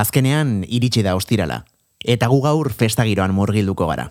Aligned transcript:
Azkenean 0.00 0.62
iritsi 0.64 1.02
da 1.04 1.12
ostirala, 1.18 1.64
eta 2.00 2.28
gu 2.32 2.40
gaur 2.40 2.70
festa 2.72 3.04
giroan 3.04 3.34
murgilduko 3.36 3.88
gara. 3.90 4.06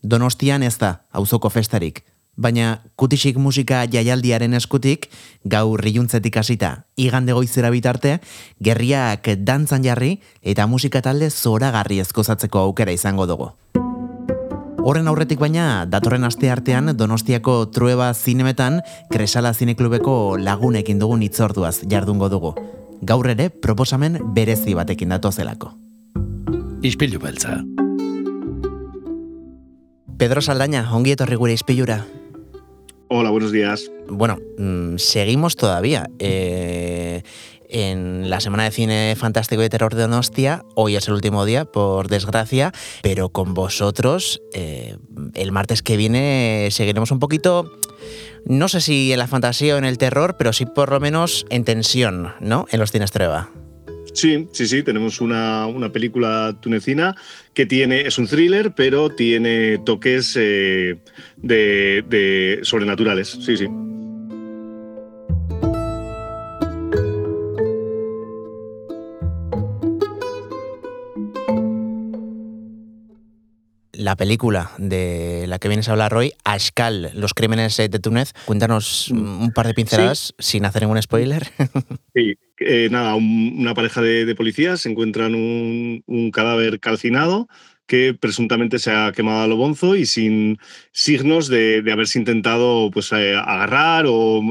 Donostian 0.00 0.62
ez 0.64 0.78
da, 0.80 1.02
auzoko 1.12 1.50
festarik, 1.52 2.00
baina 2.38 2.78
kutisik 2.96 3.36
musika 3.36 3.82
jaialdiaren 3.90 4.54
eskutik, 4.56 5.10
gaur 5.44 5.82
riuntzetik 5.84 6.38
hasita, 6.40 6.70
igande 6.96 7.36
goizera 7.36 7.68
bitarte, 7.74 8.18
gerriak 8.64 9.28
dantzan 9.44 9.84
jarri 9.84 10.14
eta 10.40 10.66
musika 10.70 11.02
talde 11.04 11.28
zoragarri 11.28 12.00
ezkozatzeko 12.06 12.64
aukera 12.70 12.96
izango 12.96 13.26
dugu. 13.28 13.50
Horren 14.88 15.10
aurretik 15.10 15.42
baina, 15.42 15.84
datorren 15.84 16.24
aste 16.24 16.48
artean 16.48 16.94
Donostiako 16.96 17.66
trueba 17.74 18.14
zinemetan 18.14 18.80
Kresala 19.12 19.52
Zineklubeko 19.52 20.38
lagunekin 20.40 21.02
dugun 21.02 21.26
itzorduaz 21.26 21.82
jardungo 21.90 22.30
dugu. 22.32 22.54
Gaur 23.00 23.28
ere, 23.30 23.48
proposamen 23.50 24.18
berezi 24.34 24.74
batekin 24.74 25.14
datozelako. 25.14 25.72
Ispilu 26.82 27.20
beltza. 27.22 27.60
Pedro 30.18 30.42
Saldaña, 30.42 30.82
ongi 30.94 31.14
etorri 31.14 31.36
gure 31.38 31.54
ispilura. 31.54 32.04
Hola, 33.08 33.30
buenos 33.30 33.52
días. 33.52 33.90
Bueno, 34.08 34.38
mm, 34.58 34.96
seguimos 34.98 35.56
todavía. 35.56 36.10
Eh, 36.18 37.22
en 37.68 38.30
la 38.30 38.40
Semana 38.40 38.64
de 38.64 38.70
Cine 38.70 39.14
Fantástico 39.16 39.62
y 39.62 39.68
Terror 39.68 39.94
de 39.94 40.02
Donostia. 40.02 40.64
Hoy 40.74 40.96
es 40.96 41.06
el 41.08 41.14
último 41.14 41.44
día, 41.44 41.66
por 41.66 42.08
desgracia, 42.08 42.72
pero 43.02 43.28
con 43.28 43.54
vosotros 43.54 44.40
eh, 44.54 44.96
el 45.34 45.52
martes 45.52 45.82
que 45.82 45.96
viene 45.96 46.68
seguiremos 46.70 47.10
un 47.10 47.18
poquito, 47.18 47.70
no 48.44 48.68
sé 48.68 48.80
si 48.80 49.12
en 49.12 49.18
la 49.18 49.26
fantasía 49.26 49.74
o 49.74 49.78
en 49.78 49.84
el 49.84 49.98
terror, 49.98 50.36
pero 50.38 50.52
sí 50.52 50.66
por 50.66 50.90
lo 50.90 51.00
menos 51.00 51.46
en 51.50 51.64
tensión, 51.64 52.32
¿no? 52.40 52.66
En 52.70 52.80
los 52.80 52.92
cines 52.92 53.10
Treva. 53.10 53.50
Sí, 54.14 54.48
sí, 54.52 54.66
sí, 54.66 54.82
tenemos 54.82 55.20
una, 55.20 55.66
una, 55.66 55.92
película 55.92 56.56
tunecina 56.60 57.14
que 57.54 57.66
tiene, 57.66 58.00
es 58.00 58.18
un 58.18 58.26
thriller, 58.26 58.72
pero 58.74 59.10
tiene 59.10 59.78
toques 59.78 60.34
eh, 60.36 60.98
de, 61.36 62.04
de 62.08 62.60
sobrenaturales, 62.62 63.28
sí, 63.28 63.56
sí. 63.56 63.68
La 74.08 74.16
película 74.16 74.70
de 74.78 75.44
la 75.48 75.58
que 75.58 75.68
vienes 75.68 75.86
a 75.86 75.92
hablar 75.92 76.14
hoy, 76.14 76.32
Ashkal, 76.42 77.10
los 77.12 77.34
crímenes 77.34 77.76
de 77.76 77.90
Túnez. 77.90 78.32
Cuéntanos 78.46 79.10
un 79.10 79.52
par 79.52 79.66
de 79.66 79.74
pinceladas 79.74 80.32
sí. 80.38 80.52
sin 80.52 80.64
hacer 80.64 80.80
ningún 80.80 81.02
spoiler. 81.02 81.46
Sí, 82.14 82.36
eh, 82.58 82.88
nada, 82.90 83.14
un, 83.14 83.56
una 83.58 83.74
pareja 83.74 84.00
de, 84.00 84.24
de, 84.24 84.34
policías 84.34 84.86
encuentran 84.86 85.34
un, 85.34 86.02
un 86.06 86.30
cadáver 86.30 86.80
calcinado 86.80 87.48
que 87.88 88.14
presuntamente 88.14 88.78
se 88.78 88.92
ha 88.92 89.10
quemado 89.12 89.42
a 89.42 89.46
lo 89.46 89.56
bonzo 89.56 89.96
y 89.96 90.04
sin 90.04 90.58
signos 90.92 91.48
de, 91.48 91.80
de 91.80 91.90
haberse 91.90 92.18
intentado 92.18 92.90
pues, 92.92 93.10
eh, 93.12 93.34
agarrar 93.34 94.04
o, 94.06 94.42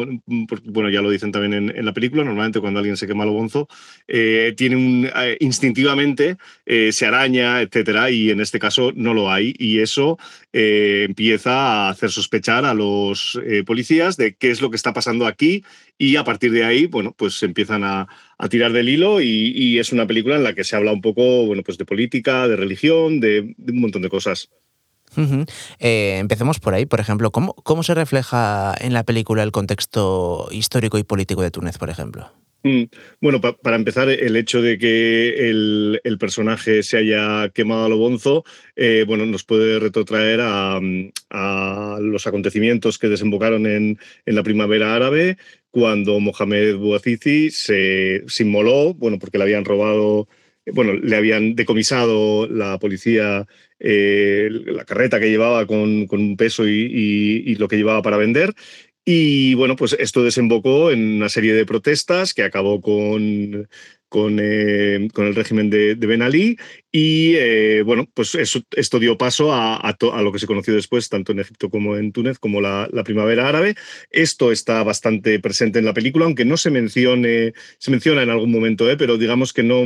bueno, 0.65 0.89
ya 0.89 1.01
lo 1.03 1.11
dicen 1.11 1.31
también 1.31 1.53
en, 1.53 1.77
en, 1.77 1.85
la 1.85 1.93
película, 1.93 2.23
normalmente 2.23 2.59
cuando 2.59 2.79
alguien 2.79 2.97
se 2.97 3.05
quema 3.05 3.23
a 3.23 3.27
lo 3.27 3.33
bonzo, 3.33 3.69
eh, 4.07 4.55
tiene 4.57 4.75
un, 4.75 5.09
eh, 5.15 5.37
instintivamente 5.39 6.37
se 6.65 7.05
araña, 7.05 7.61
etcétera, 7.61 8.09
y 8.09 8.31
en 8.31 8.41
este 8.41 8.59
caso 8.59 8.91
no 8.95 9.13
lo 9.13 9.31
hay 9.31 9.53
y 9.57 9.79
eso 9.79 10.17
eh, 10.51 11.05
empieza 11.07 11.51
a 11.51 11.89
hacer 11.89 12.09
sospechar 12.09 12.65
a 12.65 12.73
los 12.73 13.39
policías 13.65 14.17
de 14.17 14.35
qué 14.35 14.49
es 14.49 14.61
lo 14.61 14.69
que 14.71 14.75
está 14.75 14.93
pasando 14.93 15.27
aquí 15.27 15.63
y 15.97 16.15
a 16.15 16.23
partir 16.23 16.51
de 16.51 16.65
ahí, 16.65 16.87
bueno, 16.87 17.13
pues 17.15 17.41
empiezan 17.43 17.83
a, 17.83 18.07
a 18.37 18.49
tirar 18.49 18.71
del 18.71 18.89
hilo 18.89 19.21
y, 19.21 19.51
y, 19.55 19.79
es 19.79 19.91
una 19.91 20.05
película 20.05 20.35
en 20.35 20.43
la 20.43 20.53
que 20.53 20.63
se 20.63 20.75
habla 20.75 20.91
un 20.91 21.01
poco, 21.01 21.45
bueno, 21.45 21.63
pues 21.63 21.77
de 21.77 21.85
política, 21.85 22.47
de 22.47 22.55
religión, 22.55 23.19
de, 23.19 23.55
de 23.57 23.71
un 23.71 23.81
montón 23.81 24.01
de 24.03 24.09
cosas. 24.09 24.49
Uh 25.15 25.21
-huh. 25.21 25.49
eh, 25.79 26.17
empecemos 26.19 26.59
por 26.59 26.73
ahí, 26.73 26.85
por 26.85 26.99
ejemplo, 26.99 27.31
¿cómo, 27.31 27.53
¿cómo 27.53 27.81
se 27.81 27.95
refleja 27.95 28.75
en 28.79 28.93
la 28.93 29.03
película 29.03 29.43
el 29.43 29.51
contexto 29.51 30.49
histórico 30.51 30.97
y 30.97 31.03
político 31.03 31.41
de 31.41 31.51
Túnez, 31.51 31.77
por 31.77 31.89
ejemplo? 31.89 32.31
Mm, 32.63 32.83
bueno, 33.21 33.39
pa 33.39 33.55
para 33.55 33.77
empezar, 33.77 34.09
el 34.09 34.35
hecho 34.35 34.61
de 34.61 34.77
que 34.77 35.49
el, 35.49 36.01
el, 36.03 36.17
personaje 36.17 36.83
se 36.83 36.97
haya 36.97 37.49
quemado 37.49 37.85
a 37.85 37.89
lo 37.89 37.97
bonzo, 37.97 38.43
eh, 38.75 39.05
bueno, 39.07 39.25
nos 39.25 39.43
puede 39.43 39.79
retrotraer 39.79 40.41
a, 40.41 40.79
a, 41.29 41.97
los 42.01 42.27
acontecimientos 42.27 42.97
que 42.97 43.07
desembocaron 43.09 43.65
en, 43.67 43.99
en 44.25 44.35
la 44.35 44.43
primavera 44.43 44.95
árabe, 44.95 45.37
cuando 45.71 46.19
Mohamed 46.19 46.75
Bouazizi 46.77 47.51
se, 47.51 48.23
se 48.27 48.43
inmoló, 48.43 48.93
bueno, 48.93 49.19
porque 49.19 49.37
le 49.37 49.43
habían 49.43 49.65
robado, 49.65 50.27
bueno, 50.73 50.93
le 50.93 51.15
habían 51.15 51.55
decomisado 51.55 52.47
la 52.47 52.79
policía 52.79 53.47
eh, 53.79 54.49
la 54.51 54.85
carreta 54.85 55.19
que 55.19 55.29
llevaba 55.29 55.67
con, 55.67 56.07
con 56.07 56.19
un 56.19 56.37
peso 56.37 56.67
y, 56.67 56.71
y, 57.45 57.55
lo 57.55 57.67
que 57.67 57.77
llevaba 57.77 58.01
para 58.01 58.17
vender. 58.17 58.53
Y 59.05 59.53
bueno, 59.53 59.75
pues 59.75 59.95
esto 59.99 60.23
desembocó 60.23 60.91
en 60.91 61.15
una 61.17 61.29
serie 61.29 61.53
de 61.53 61.65
protestas 61.65 62.33
que 62.33 62.43
acabó 62.43 62.81
con, 62.81 63.69
con, 64.09 64.39
eh, 64.41 65.07
con 65.13 65.25
el 65.27 65.35
régimen 65.35 65.69
de, 65.69 65.95
Ben 65.95 66.21
Ali 66.21 66.57
y 66.91 67.35
eh, 67.35 67.83
bueno, 67.85 68.07
pues 68.13 68.33
eso, 68.35 68.61
esto 68.71 68.99
dio 68.99 69.17
paso 69.17 69.53
a, 69.53 69.75
a, 69.75 70.21
lo 70.21 70.31
que 70.31 70.39
se 70.39 70.47
conoció 70.47 70.73
después, 70.73 71.09
tanto 71.09 71.31
en 71.31 71.39
Egipto 71.39 71.69
como 71.69 71.97
en 71.97 72.11
Túnez, 72.11 72.39
como 72.39 72.61
la, 72.61 72.87
la, 72.91 73.03
primavera 73.03 73.47
árabe. 73.47 73.75
Esto 74.09 74.51
está 74.51 74.83
bastante 74.83 75.39
presente 75.39 75.79
en 75.79 75.85
la 75.85 75.93
película, 75.93 76.25
aunque 76.25 76.45
no 76.45 76.57
se 76.57 76.71
mencione, 76.71 77.53
se 77.77 77.91
menciona 77.91 78.23
en 78.23 78.29
algún 78.29 78.51
momento, 78.51 78.89
¿eh? 78.89 78.97
pero 78.97 79.17
digamos 79.17 79.53
que 79.53 79.63
no, 79.63 79.83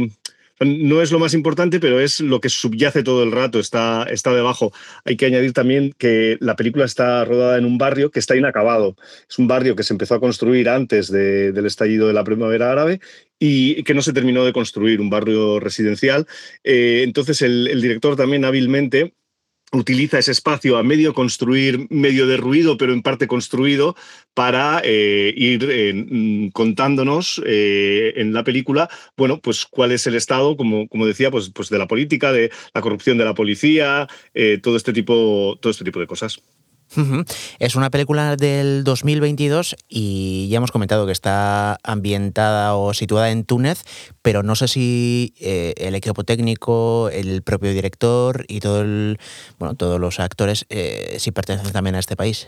no 0.65 1.01
es 1.01 1.11
lo 1.11 1.19
más 1.19 1.33
importante, 1.33 1.79
pero 1.79 1.99
es 1.99 2.19
lo 2.19 2.39
que 2.39 2.49
subyace 2.49 3.03
todo 3.03 3.23
el 3.23 3.31
rato, 3.31 3.59
está, 3.59 4.03
está 4.03 4.33
debajo. 4.33 4.71
Hay 5.05 5.17
que 5.17 5.25
añadir 5.25 5.53
también 5.53 5.93
que 5.97 6.37
la 6.39 6.55
película 6.55 6.85
está 6.85 7.25
rodada 7.25 7.57
en 7.57 7.65
un 7.65 7.77
barrio 7.77 8.11
que 8.11 8.19
está 8.19 8.35
inacabado. 8.35 8.95
Es 9.29 9.39
un 9.39 9.47
barrio 9.47 9.75
que 9.75 9.83
se 9.83 9.93
empezó 9.93 10.15
a 10.15 10.19
construir 10.19 10.69
antes 10.69 11.11
de, 11.11 11.51
del 11.51 11.65
estallido 11.65 12.07
de 12.07 12.13
la 12.13 12.23
primavera 12.23 12.71
árabe 12.71 12.99
y 13.39 13.83
que 13.83 13.93
no 13.93 14.01
se 14.01 14.13
terminó 14.13 14.45
de 14.45 14.53
construir, 14.53 15.01
un 15.01 15.09
barrio 15.09 15.59
residencial. 15.59 16.27
Eh, 16.63 17.01
entonces 17.03 17.41
el, 17.41 17.67
el 17.67 17.81
director 17.81 18.15
también 18.15 18.45
hábilmente 18.45 19.13
utiliza 19.71 20.19
ese 20.19 20.31
espacio 20.31 20.77
a 20.77 20.83
medio 20.83 21.13
construir, 21.13 21.87
medio 21.89 22.27
derruido, 22.27 22.77
pero 22.77 22.93
en 22.93 23.01
parte 23.01 23.27
construido, 23.27 23.95
para 24.33 24.81
eh, 24.83 25.33
ir 25.35 25.67
eh, 25.69 26.49
contándonos 26.53 27.41
eh, 27.45 28.13
en 28.17 28.33
la 28.33 28.43
película, 28.43 28.89
bueno, 29.17 29.39
pues 29.41 29.65
cuál 29.65 29.91
es 29.91 30.05
el 30.07 30.15
estado, 30.15 30.57
como, 30.57 30.87
como 30.87 31.05
decía, 31.05 31.31
pues, 31.31 31.51
pues 31.53 31.69
de 31.69 31.77
la 31.77 31.87
política, 31.87 32.31
de 32.31 32.51
la 32.73 32.81
corrupción 32.81 33.17
de 33.17 33.25
la 33.25 33.33
policía, 33.33 34.07
todo, 34.61 34.75
este 34.75 34.93
tipo, 34.93 35.57
todo 35.61 35.71
este 35.71 35.85
tipo 35.85 35.99
de 35.99 36.07
cosas. 36.07 36.41
Es 37.59 37.75
una 37.75 37.89
película 37.89 38.35
del 38.35 38.83
2022 38.83 39.75
y 39.87 40.47
ya 40.49 40.57
hemos 40.57 40.71
comentado 40.71 41.05
que 41.05 41.11
está 41.11 41.77
ambientada 41.83 42.75
o 42.75 42.93
situada 42.93 43.31
en 43.31 43.45
Túnez, 43.45 43.83
pero 44.21 44.43
no 44.43 44.55
sé 44.55 44.67
si 44.67 45.33
eh, 45.39 45.73
el 45.77 45.95
equipo 45.95 46.23
técnico, 46.23 47.09
el 47.11 47.41
propio 47.43 47.71
director 47.71 48.45
y 48.47 48.59
todo 48.59 48.81
el, 48.81 49.19
bueno, 49.59 49.75
todos 49.75 49.99
los 49.99 50.19
actores 50.19 50.65
eh, 50.69 51.15
si 51.19 51.31
pertenecen 51.31 51.71
también 51.71 51.95
a 51.95 51.99
este 51.99 52.15
país. 52.15 52.47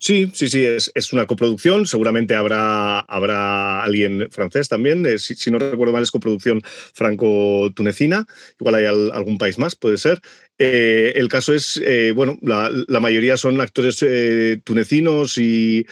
Sí, 0.00 0.30
sí, 0.32 0.48
sí, 0.48 0.64
es, 0.64 0.92
es, 0.94 1.12
una 1.12 1.26
coproducción. 1.26 1.84
Seguramente 1.84 2.36
habrá, 2.36 3.00
habrá 3.00 3.82
alguien 3.82 4.28
francés 4.30 4.68
también. 4.68 5.04
Eh, 5.04 5.18
si, 5.18 5.50
no 5.50 5.58
recuerdo 5.58 5.92
mal, 5.92 6.04
es 6.04 6.12
coproducción 6.12 6.62
franco-tunecina. 6.94 8.24
Igual 8.60 8.76
hay 8.76 8.84
al, 8.84 9.10
algún 9.10 9.38
país 9.38 9.58
más, 9.58 9.74
puede 9.74 9.98
ser. 9.98 10.20
Eh, 10.56 11.14
el 11.16 11.28
caso 11.28 11.52
es, 11.52 11.80
eh, 11.84 12.12
bueno, 12.14 12.38
la, 12.42 13.00
mayoría 13.00 13.36
son 13.36 13.60
actores 13.60 14.04
tunecinos 14.64 15.36
y 15.36 15.84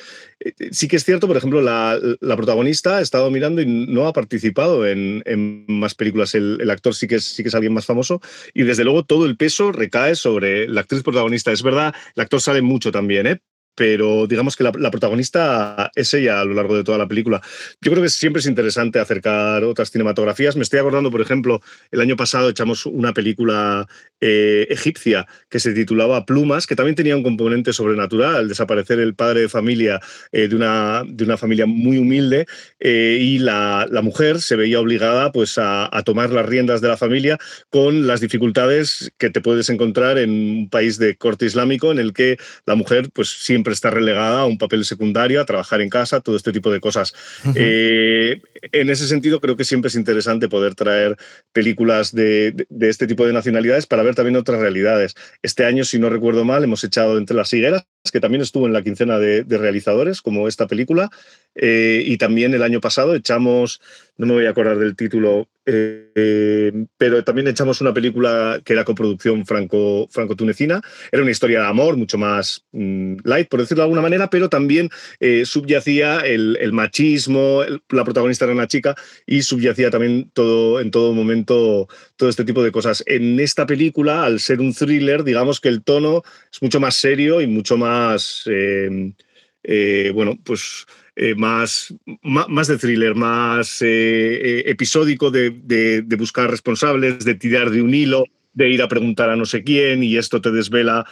sí 0.70 0.86
que 0.86 0.96
es 0.96 1.04
cierto, 1.04 1.26
por 1.26 1.36
ejemplo, 1.36 1.60
la, 1.60 1.98
la, 2.20 2.36
protagonista 2.36 2.98
ha 2.98 3.00
estado 3.00 3.30
mirando 3.32 3.60
y 3.60 3.66
no 3.66 4.06
ha 4.06 4.12
participado 4.12 4.86
en, 4.86 5.22
en 5.26 5.66
más 5.66 5.96
películas. 5.96 6.34
El, 6.36 6.58
el, 6.60 6.70
actor 6.70 6.94
sí 6.94 7.08
que, 7.08 7.16
es, 7.16 7.24
sí 7.24 7.42
que 7.42 7.48
es 7.48 7.54
alguien 7.56 7.74
más 7.74 7.86
famoso 7.86 8.20
y 8.54 8.62
desde 8.62 8.84
luego 8.84 9.04
todo 9.04 9.26
el 9.26 9.36
peso 9.36 9.72
recae 9.72 10.14
sobre 10.14 10.68
la 10.68 10.82
actriz 10.82 11.02
protagonista. 11.02 11.50
Es 11.50 11.64
verdad, 11.64 11.92
el 12.14 12.22
actor 12.22 12.40
sale 12.40 12.62
mucho 12.62 12.92
también, 12.92 13.26
¿eh? 13.26 13.40
Pero 13.76 14.26
digamos 14.26 14.56
que 14.56 14.64
la, 14.64 14.72
la, 14.76 14.90
protagonista 14.90 15.92
es 15.94 16.12
ella 16.14 16.40
a 16.40 16.44
lo 16.44 16.54
largo 16.54 16.74
de 16.74 16.82
toda 16.82 16.98
la 16.98 17.06
película. 17.06 17.40
Yo 17.80 17.92
creo 17.92 18.02
que 18.02 18.08
siempre 18.08 18.40
es 18.40 18.46
interesante 18.46 18.98
acercar 18.98 19.62
otras 19.64 19.90
cinematografías. 19.90 20.56
Me 20.56 20.62
estoy 20.62 20.80
acordando, 20.80 21.10
por 21.10 21.20
ejemplo, 21.20 21.60
el 21.90 22.00
año 22.00 22.16
pasado 22.16 22.48
echamos 22.48 22.86
una 22.86 23.12
película 23.12 23.86
eh, 24.20 24.66
egipcia 24.70 25.26
que 25.50 25.60
se 25.60 25.74
titulaba 25.74 26.24
Plumas, 26.24 26.66
que 26.66 26.74
también 26.74 26.96
tenía 26.96 27.16
un 27.16 27.22
componente 27.22 27.74
sobrenatural, 27.74 28.48
desaparecer 28.48 28.98
el 28.98 29.14
padre 29.14 29.42
de 29.42 29.48
familia 29.50 30.00
eh, 30.32 30.48
de, 30.48 30.56
una, 30.56 31.02
de 31.06 31.24
una 31.24 31.36
familia 31.36 31.66
muy 31.66 31.98
humilde 31.98 32.46
eh, 32.80 33.18
y 33.20 33.38
la, 33.38 33.86
la, 33.90 34.00
mujer 34.00 34.40
se 34.40 34.56
veía 34.56 34.80
obligada 34.80 35.32
pues, 35.32 35.58
a, 35.58 35.94
a 35.94 36.02
tomar 36.02 36.30
las 36.30 36.46
riendas 36.46 36.80
de 36.80 36.88
la 36.88 36.96
familia 36.96 37.38
con 37.68 38.06
las 38.06 38.22
dificultades 38.22 39.12
que 39.18 39.28
te 39.28 39.42
puedes 39.42 39.68
encontrar 39.68 40.16
en 40.16 40.30
un 40.30 40.70
país 40.70 40.98
de 40.98 41.16
corte 41.16 41.44
islámico 41.44 41.92
en 41.92 41.98
el 41.98 42.14
que 42.14 42.38
la 42.64 42.74
mujer 42.74 43.10
pues 43.12 43.28
siempre 43.28 43.65
siempre 43.66 43.74
está 43.74 43.90
relegada 43.90 44.42
a 44.42 44.46
un 44.46 44.58
papel 44.58 44.84
secundario, 44.84 45.40
a 45.40 45.44
trabajar 45.44 45.80
en 45.80 45.88
casa, 45.88 46.20
todo 46.20 46.36
este 46.36 46.52
tipo 46.52 46.70
de 46.70 46.78
cosas. 46.78 47.12
Eh, 47.56 48.40
en 48.70 48.90
ese 48.90 49.08
sentido, 49.08 49.40
creo 49.40 49.56
que 49.56 49.64
siempre 49.64 49.88
es 49.88 49.96
interesante 49.96 50.48
poder 50.48 50.76
traer 50.76 51.16
películas 51.52 52.14
de, 52.14 52.54
este 52.80 53.08
tipo 53.08 53.26
de 53.26 53.32
nacionalidades 53.32 53.86
para 53.86 54.04
ver 54.04 54.14
también 54.14 54.36
otras 54.36 54.60
realidades. 54.60 55.16
Este 55.42 55.64
año, 55.64 55.84
si 55.84 55.98
no 55.98 56.10
recuerdo 56.10 56.44
mal, 56.44 56.62
hemos 56.62 56.84
echado 56.84 57.18
Entre 57.18 57.36
las 57.36 57.52
higueras, 57.52 57.86
que 58.12 58.20
también 58.20 58.42
estuvo 58.42 58.66
en 58.66 58.72
la 58.72 58.82
quincena 58.82 59.18
de, 59.18 59.44
realizadores, 59.48 60.22
como 60.22 60.46
esta 60.46 60.68
película, 60.68 61.10
eh, 61.56 62.02
y 62.06 62.18
también 62.18 62.54
el 62.54 62.62
año 62.62 62.80
pasado 62.80 63.16
echamos, 63.16 63.80
no 64.18 64.26
me 64.26 64.34
voy 64.34 64.46
a 64.46 64.50
acordar 64.50 64.78
del 64.78 64.96
título, 64.96 65.48
eh, 65.66 66.72
pero 66.96 67.22
también 67.22 67.48
echamos 67.48 67.80
una 67.80 67.92
película 67.92 68.60
que 68.64 68.72
era 68.72 68.84
coproducción 68.84 69.44
franco, 69.44 70.08
franco-tunecina. 70.10 70.80
Era 71.12 71.22
una 71.22 71.30
historia 71.30 71.60
de 71.60 71.66
amor 71.66 71.96
mucho 71.96 72.16
más 72.16 72.64
mm, 72.72 73.16
light, 73.24 73.48
por 73.48 73.60
decirlo 73.60 73.82
de 73.82 73.86
alguna 73.86 74.00
manera, 74.00 74.30
pero 74.30 74.48
también 74.48 74.88
eh, 75.20 75.44
subyacía 75.44 76.20
el, 76.20 76.72
machismo, 76.72 77.62
la 77.90 78.04
protagonista 78.04 78.44
era 78.46 78.54
una 78.54 78.68
chica 78.68 78.94
y 79.26 79.42
subyacía 79.42 79.90
también 79.90 80.30
todo, 80.32 80.80
en 80.80 80.90
todo 80.90 81.12
momento 81.12 81.88
todo 82.16 82.28
este 82.28 82.44
tipo 82.44 82.62
de 82.62 82.72
cosas. 82.72 83.02
En 83.06 83.38
esta 83.40 83.66
película, 83.66 84.24
al 84.24 84.40
ser 84.40 84.60
un 84.60 84.72
thriller, 84.72 85.24
digamos 85.24 85.60
que 85.60 85.68
el 85.68 85.82
tono 85.82 86.22
es 86.50 86.62
mucho 86.62 86.80
más 86.80 86.96
serio 86.96 87.40
y 87.40 87.46
mucho 87.46 87.76
más, 87.76 88.44
eh, 88.46 90.10
bueno, 90.14 90.38
pues 90.42 90.86
eh, 91.18 91.34
más, 91.34 91.94
más, 92.22 92.68
de 92.68 92.76
thriller, 92.76 93.14
más 93.14 93.80
eh, 93.80 93.86
eh, 93.86 94.62
episódico 94.66 95.30
de, 95.30 96.04
buscar 96.18 96.50
responsables, 96.50 97.24
de 97.24 97.34
tirar 97.34 97.70
de 97.70 97.80
un 97.80 97.94
hilo, 97.94 98.24
de 98.52 98.68
ir 98.68 98.82
a 98.82 98.88
preguntar 98.88 99.30
a 99.30 99.36
no 99.36 99.46
sé 99.46 99.64
quién 99.64 100.02
y 100.02 100.18
esto 100.18 100.42
te 100.42 100.50
desvela 100.50 101.06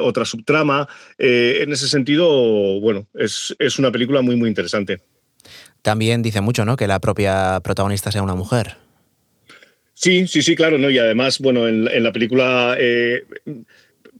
otra 0.00 0.24
subtrama. 0.24 0.88
en 1.18 1.72
ese 1.72 1.88
sentido, 1.88 2.28
bueno, 2.80 3.08
es, 3.14 3.54
es, 3.58 3.80
una 3.80 3.90
película 3.90 4.22
muy, 4.22 4.36
muy 4.36 4.48
interesante. 4.48 5.00
También 5.82 6.22
dice 6.22 6.40
mucho, 6.40 6.64
¿no? 6.64 6.76
Que 6.76 6.86
la 6.86 7.00
propia 7.00 7.60
protagonista 7.60 8.12
sea 8.12 8.22
una 8.22 8.36
mujer. 8.36 8.76
Sí, 9.94 10.28
sí, 10.28 10.42
sí, 10.42 10.54
claro, 10.54 10.78
¿no? 10.78 10.88
Y 10.88 10.98
además, 10.98 11.40
bueno, 11.40 11.66
en, 11.66 11.88
en 11.88 12.02
la 12.04 12.12
película 12.12 12.76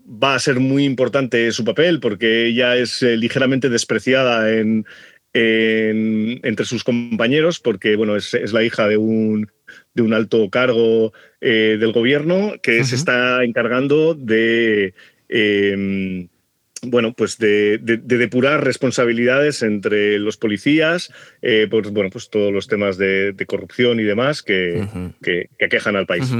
va 0.04 0.34
a 0.34 0.38
ser 0.40 0.58
muy 0.58 0.84
importante 0.84 1.52
su 1.52 1.64
papel 1.64 2.00
porque 2.00 2.46
ella 2.46 2.74
es 2.76 3.02
ligeramente 3.02 3.68
despreciada 3.68 4.52
en, 4.52 4.86
entre 5.32 6.64
sus 6.64 6.84
compañeros, 6.84 7.60
porque 7.60 7.96
bueno, 7.96 8.16
es, 8.16 8.34
la 8.52 8.62
hija 8.62 8.88
de 8.88 8.96
un, 8.96 9.50
de 9.94 10.02
un 10.02 10.14
alto 10.14 10.48
cargo 10.50 11.12
eh, 11.40 11.76
del 11.78 11.92
gobierno 11.92 12.54
que 12.62 12.84
se 12.84 12.96
está 12.96 13.44
encargando 13.44 14.14
de. 14.14 14.94
Em, 15.28 16.28
bueno, 16.82 17.12
pues 17.12 17.38
de, 17.38 17.78
depurar 17.78 18.64
responsabilidades 18.64 19.62
entre 19.62 20.18
los 20.18 20.36
policías, 20.36 21.12
eh, 21.42 21.66
pues, 21.70 21.90
bueno, 21.90 22.10
pues 22.10 22.30
todos 22.30 22.52
los 22.52 22.66
temas 22.66 22.98
de, 22.98 23.34
corrupción 23.46 24.00
y 24.00 24.04
demás 24.04 24.42
que, 24.42 24.86
que, 25.22 25.48
aquejan 25.64 25.96
al 25.96 26.06
país. 26.06 26.30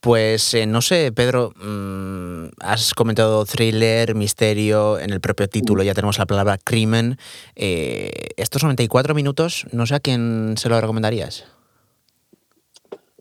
Pues 0.00 0.54
eh, 0.54 0.66
no 0.66 0.80
sé, 0.80 1.12
Pedro, 1.12 1.52
mm, 1.56 2.52
has 2.60 2.94
comentado 2.94 3.44
thriller, 3.44 4.14
misterio, 4.14 4.98
en 4.98 5.10
el 5.10 5.20
propio 5.20 5.46
título 5.46 5.82
ya 5.82 5.92
tenemos 5.92 6.18
la 6.18 6.24
palabra 6.24 6.56
crimen. 6.56 7.18
Eh, 7.54 8.10
estos 8.38 8.62
94 8.62 9.14
minutos, 9.14 9.66
no 9.72 9.84
sé 9.84 9.96
a 9.96 10.00
quién 10.00 10.54
se 10.56 10.70
lo 10.70 10.80
recomendarías. 10.80 11.44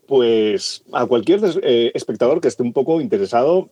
Pues 0.07 0.83
a 0.94 1.06
cualquier 1.06 1.41
eh, 1.63 1.91
espectador 1.94 2.39
que 2.39 2.47
esté 2.47 2.63
un 2.63 2.71
poco 2.71 3.01
interesado 3.01 3.69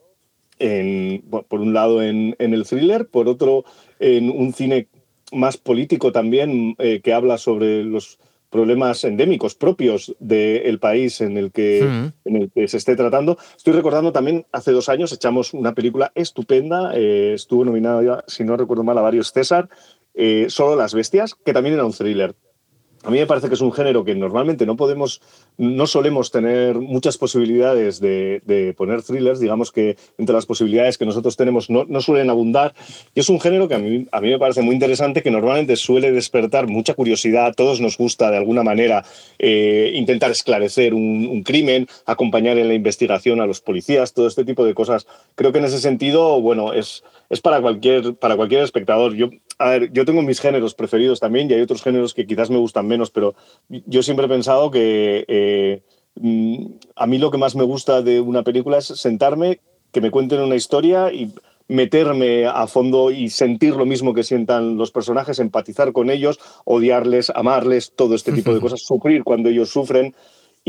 en, 0.59 1.23
por 1.47 1.61
un 1.61 1.73
lado 1.73 2.01
en, 2.01 2.35
el 2.39 2.65
thriller, 2.65 3.07
por 3.07 3.27
otro 3.27 3.65
en 3.99 4.29
un 4.29 4.53
cine 4.53 4.87
más 5.31 5.57
político 5.57 6.11
también 6.11 6.75
que 6.75 7.13
habla 7.13 7.37
sobre 7.37 7.83
los 7.83 8.17
problemas 8.49 9.03
endémicos 9.03 9.55
propios 9.55 10.15
del 10.19 10.79
país 10.79 11.21
en 11.21 11.37
el, 11.37 11.51
que, 11.51 11.79
en 11.79 12.35
el 12.35 12.51
que 12.51 12.67
se 12.67 12.77
esté 12.77 12.95
tratando. 12.95 13.37
Estoy 13.55 13.73
recordando 13.73 14.11
también, 14.11 14.45
hace 14.51 14.71
dos 14.71 14.89
años 14.89 15.11
echamos 15.11 15.53
una 15.53 15.73
película 15.73 16.11
estupenda, 16.15 16.91
eh, 16.95 17.33
estuvo 17.35 17.65
nominada, 17.65 18.23
si 18.27 18.43
no 18.43 18.55
recuerdo 18.55 18.83
mal, 18.83 18.97
a 18.97 19.01
varios 19.01 19.31
César, 19.31 19.69
eh, 20.19 20.47
Solo 20.49 20.75
las 20.75 20.95
bestias, 20.95 21.35
que 21.35 21.53
también 21.53 21.75
era 21.75 21.85
un 21.85 21.93
thriller. 21.93 22.35
A 23.03 23.11
mí 23.11 23.19
me 23.19 23.27
parece 23.27 23.47
que 23.47 23.53
es 23.53 23.61
un 23.61 23.71
género 23.71 24.03
que 24.03 24.15
normalmente 24.15 24.65
no 24.65 24.75
podemos, 24.75 25.21
no 25.57 25.87
solemos 25.87 26.31
tener 26.31 26.75
muchas 26.75 27.17
posibilidades 27.17 27.99
de, 27.99 28.73
poner 28.75 29.01
thrillers, 29.03 29.39
digamos 29.39 29.71
que 29.71 29.97
entre 30.17 30.33
las 30.33 30.45
posibilidades 30.45 30.97
que 30.97 31.05
nosotros 31.05 31.37
tenemos 31.37 31.69
no, 31.69 32.01
suelen 32.01 32.29
abundar. 32.29 32.73
Y 33.13 33.19
es 33.19 33.29
un 33.29 33.39
género 33.39 33.67
que 33.67 33.75
a 33.75 33.79
mí, 33.79 34.07
a 34.11 34.21
mí 34.21 34.29
me 34.29 34.39
parece 34.39 34.61
muy 34.61 34.73
interesante, 34.73 35.21
que 35.21 35.31
normalmente 35.31 35.75
suele 35.75 36.11
despertar 36.11 36.67
mucha 36.67 36.95
curiosidad. 36.95 37.47
A 37.47 37.53
todos 37.53 37.79
nos 37.79 37.97
gusta 37.97 38.31
de 38.31 38.37
alguna 38.37 38.63
manera 38.63 39.05
eh, 39.39 39.91
intentar 39.93 40.31
esclarecer 40.31 40.93
un, 40.93 41.43
crimen, 41.43 41.87
acompañar 42.05 42.57
en 42.57 42.67
la 42.67 42.73
investigación 42.73 43.41
a 43.41 43.45
los 43.45 43.61
policías, 43.61 44.13
todo 44.13 44.27
este 44.27 44.43
tipo 44.43 44.65
de 44.65 44.73
cosas. 44.73 45.07
Creo 45.35 45.51
que 45.51 45.59
en 45.59 45.65
ese 45.65 45.79
sentido, 45.79 46.41
bueno, 46.41 46.73
es, 46.73 47.03
es 47.29 47.41
para, 47.41 47.61
cualquier, 47.61 48.15
para 48.15 48.35
cualquier 48.35 48.63
espectador. 48.63 49.13
Yo, 49.13 49.29
a 49.59 49.69
ver, 49.69 49.91
yo 49.91 50.05
tengo 50.05 50.21
mis 50.21 50.39
géneros 50.39 50.75
preferidos 50.75 51.19
también 51.19 51.49
y 51.49 51.53
hay 51.53 51.61
otros 51.61 51.81
géneros 51.81 52.13
que 52.13 52.27
quizás 52.27 52.49
me 52.49 52.57
gustan 52.57 52.87
menos, 52.87 53.09
pero 53.09 53.35
yo 53.69 54.03
siempre 54.03 54.25
he 54.25 54.29
pensado 54.29 54.69
que 54.69 55.25
eh, 55.27 55.81
mm, 56.15 56.65
a 56.95 57.07
mí 57.07 57.17
lo 57.17 57.31
que 57.31 57.37
más 57.37 57.55
me 57.55 57.63
gusta 57.63 58.01
de 58.01 58.19
una 58.19 58.43
película 58.43 58.77
es 58.77 58.85
sentarme, 58.85 59.59
que 59.91 60.01
me 60.01 60.11
cuenten 60.11 60.41
una 60.41 60.55
historia 60.55 61.11
y 61.11 61.33
meterme 61.67 62.45
a 62.45 62.67
fondo 62.67 63.11
y 63.11 63.29
sentir 63.29 63.75
lo 63.75 63.85
mismo 63.85 64.13
que 64.13 64.23
sientan 64.23 64.77
los 64.77 64.91
personajes, 64.91 65.39
empatizar 65.39 65.91
con 65.91 66.09
ellos, 66.09 66.39
odiarles, 66.65 67.31
amarles, 67.31 67.93
todo 67.95 68.15
este 68.15 68.31
tipo 68.31 68.53
de 68.53 68.59
cosas, 68.61 68.81
sufrir 68.81 69.23
cuando 69.23 69.49
ellos 69.49 69.69
sufren. 69.69 70.15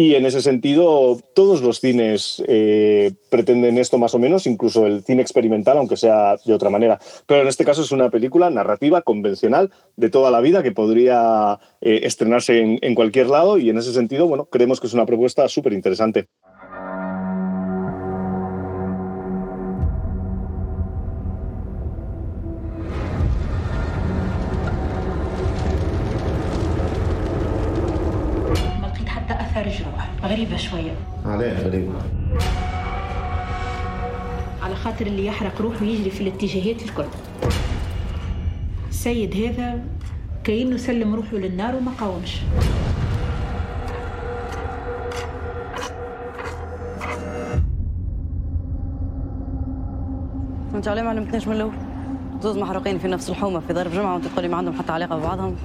Y 0.00 0.14
en 0.14 0.26
ese 0.26 0.42
sentido, 0.42 1.18
todos 1.34 1.60
los 1.60 1.80
cines 1.80 2.40
eh, 2.46 3.10
pretenden 3.30 3.78
esto 3.78 3.98
más 3.98 4.14
o 4.14 4.20
menos, 4.20 4.46
incluso 4.46 4.86
el 4.86 5.02
cine 5.02 5.22
experimental, 5.22 5.76
aunque 5.76 5.96
sea 5.96 6.36
de 6.36 6.54
otra 6.54 6.70
manera. 6.70 7.00
Pero 7.26 7.42
en 7.42 7.48
este 7.48 7.64
caso 7.64 7.82
es 7.82 7.90
una 7.90 8.08
película 8.08 8.48
narrativa 8.48 9.02
convencional 9.02 9.72
de 9.96 10.08
toda 10.08 10.30
la 10.30 10.40
vida 10.40 10.62
que 10.62 10.70
podría 10.70 11.58
eh, 11.80 12.02
estrenarse 12.04 12.60
en, 12.60 12.78
en 12.80 12.94
cualquier 12.94 13.26
lado 13.26 13.58
y 13.58 13.70
en 13.70 13.78
ese 13.78 13.92
sentido, 13.92 14.28
bueno, 14.28 14.44
creemos 14.44 14.78
que 14.78 14.86
es 14.86 14.94
una 14.94 15.04
propuesta 15.04 15.48
súper 15.48 15.72
interesante. 15.72 16.28
غريبة 30.22 30.56
شوية. 30.56 30.92
عليه 31.26 31.52
غريبة. 31.52 31.92
على 34.62 34.74
خاطر 34.74 35.06
اللي 35.06 35.26
يحرق 35.26 35.60
روحه 35.60 35.84
يجري 35.84 36.10
في 36.10 36.20
الاتجاهات 36.20 36.82
الكل 36.82 37.04
السيد 38.88 39.36
هذا 39.36 39.84
كأنه 40.44 40.76
سلم 40.76 41.14
روحه 41.14 41.36
للنار 41.36 41.76
وما 41.76 41.90
قاومش. 42.00 42.40
انت 50.74 50.88
عليه 50.88 51.02
ما 51.02 51.08
علمتناش 51.08 51.48
من 51.48 51.56
الأول. 51.56 51.72
زوز 52.42 52.58
محروقين 52.58 52.98
في 52.98 53.08
نفس 53.08 53.30
الحومة 53.30 53.60
في 53.60 53.72
ضرب 53.72 53.90
جمعة 53.90 54.14
وانت 54.14 54.26
تقولي 54.26 54.48
ما 54.48 54.56
عندهم 54.56 54.78
حتى 54.78 54.92
علاقة 54.92 55.16
ببعضهم. 55.16 55.56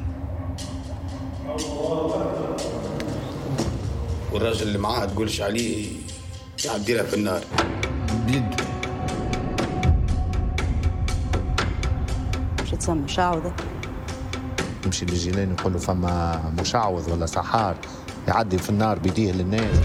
والراجل 4.33 4.67
اللي 4.67 4.77
معاه 4.77 5.05
تقولش 5.05 5.41
عليه 5.41 5.87
يعدي 6.65 6.93
لها 6.93 7.03
في 7.03 7.13
النار. 7.13 7.41
بيد. 8.27 8.61
شو 12.69 12.75
تسمى 12.75 13.01
مشعوذة 13.01 13.53
نمشي 14.85 15.05
للجيلان 15.05 15.49
نقول 15.49 15.73
له 15.73 15.79
فما 15.79 16.41
مشعوذ 16.59 17.11
ولا 17.11 17.25
سحار. 17.25 17.75
يعدي 18.27 18.57
في 18.57 18.69
النار 18.69 18.99
بيديه 18.99 19.31
للناس. 19.31 19.77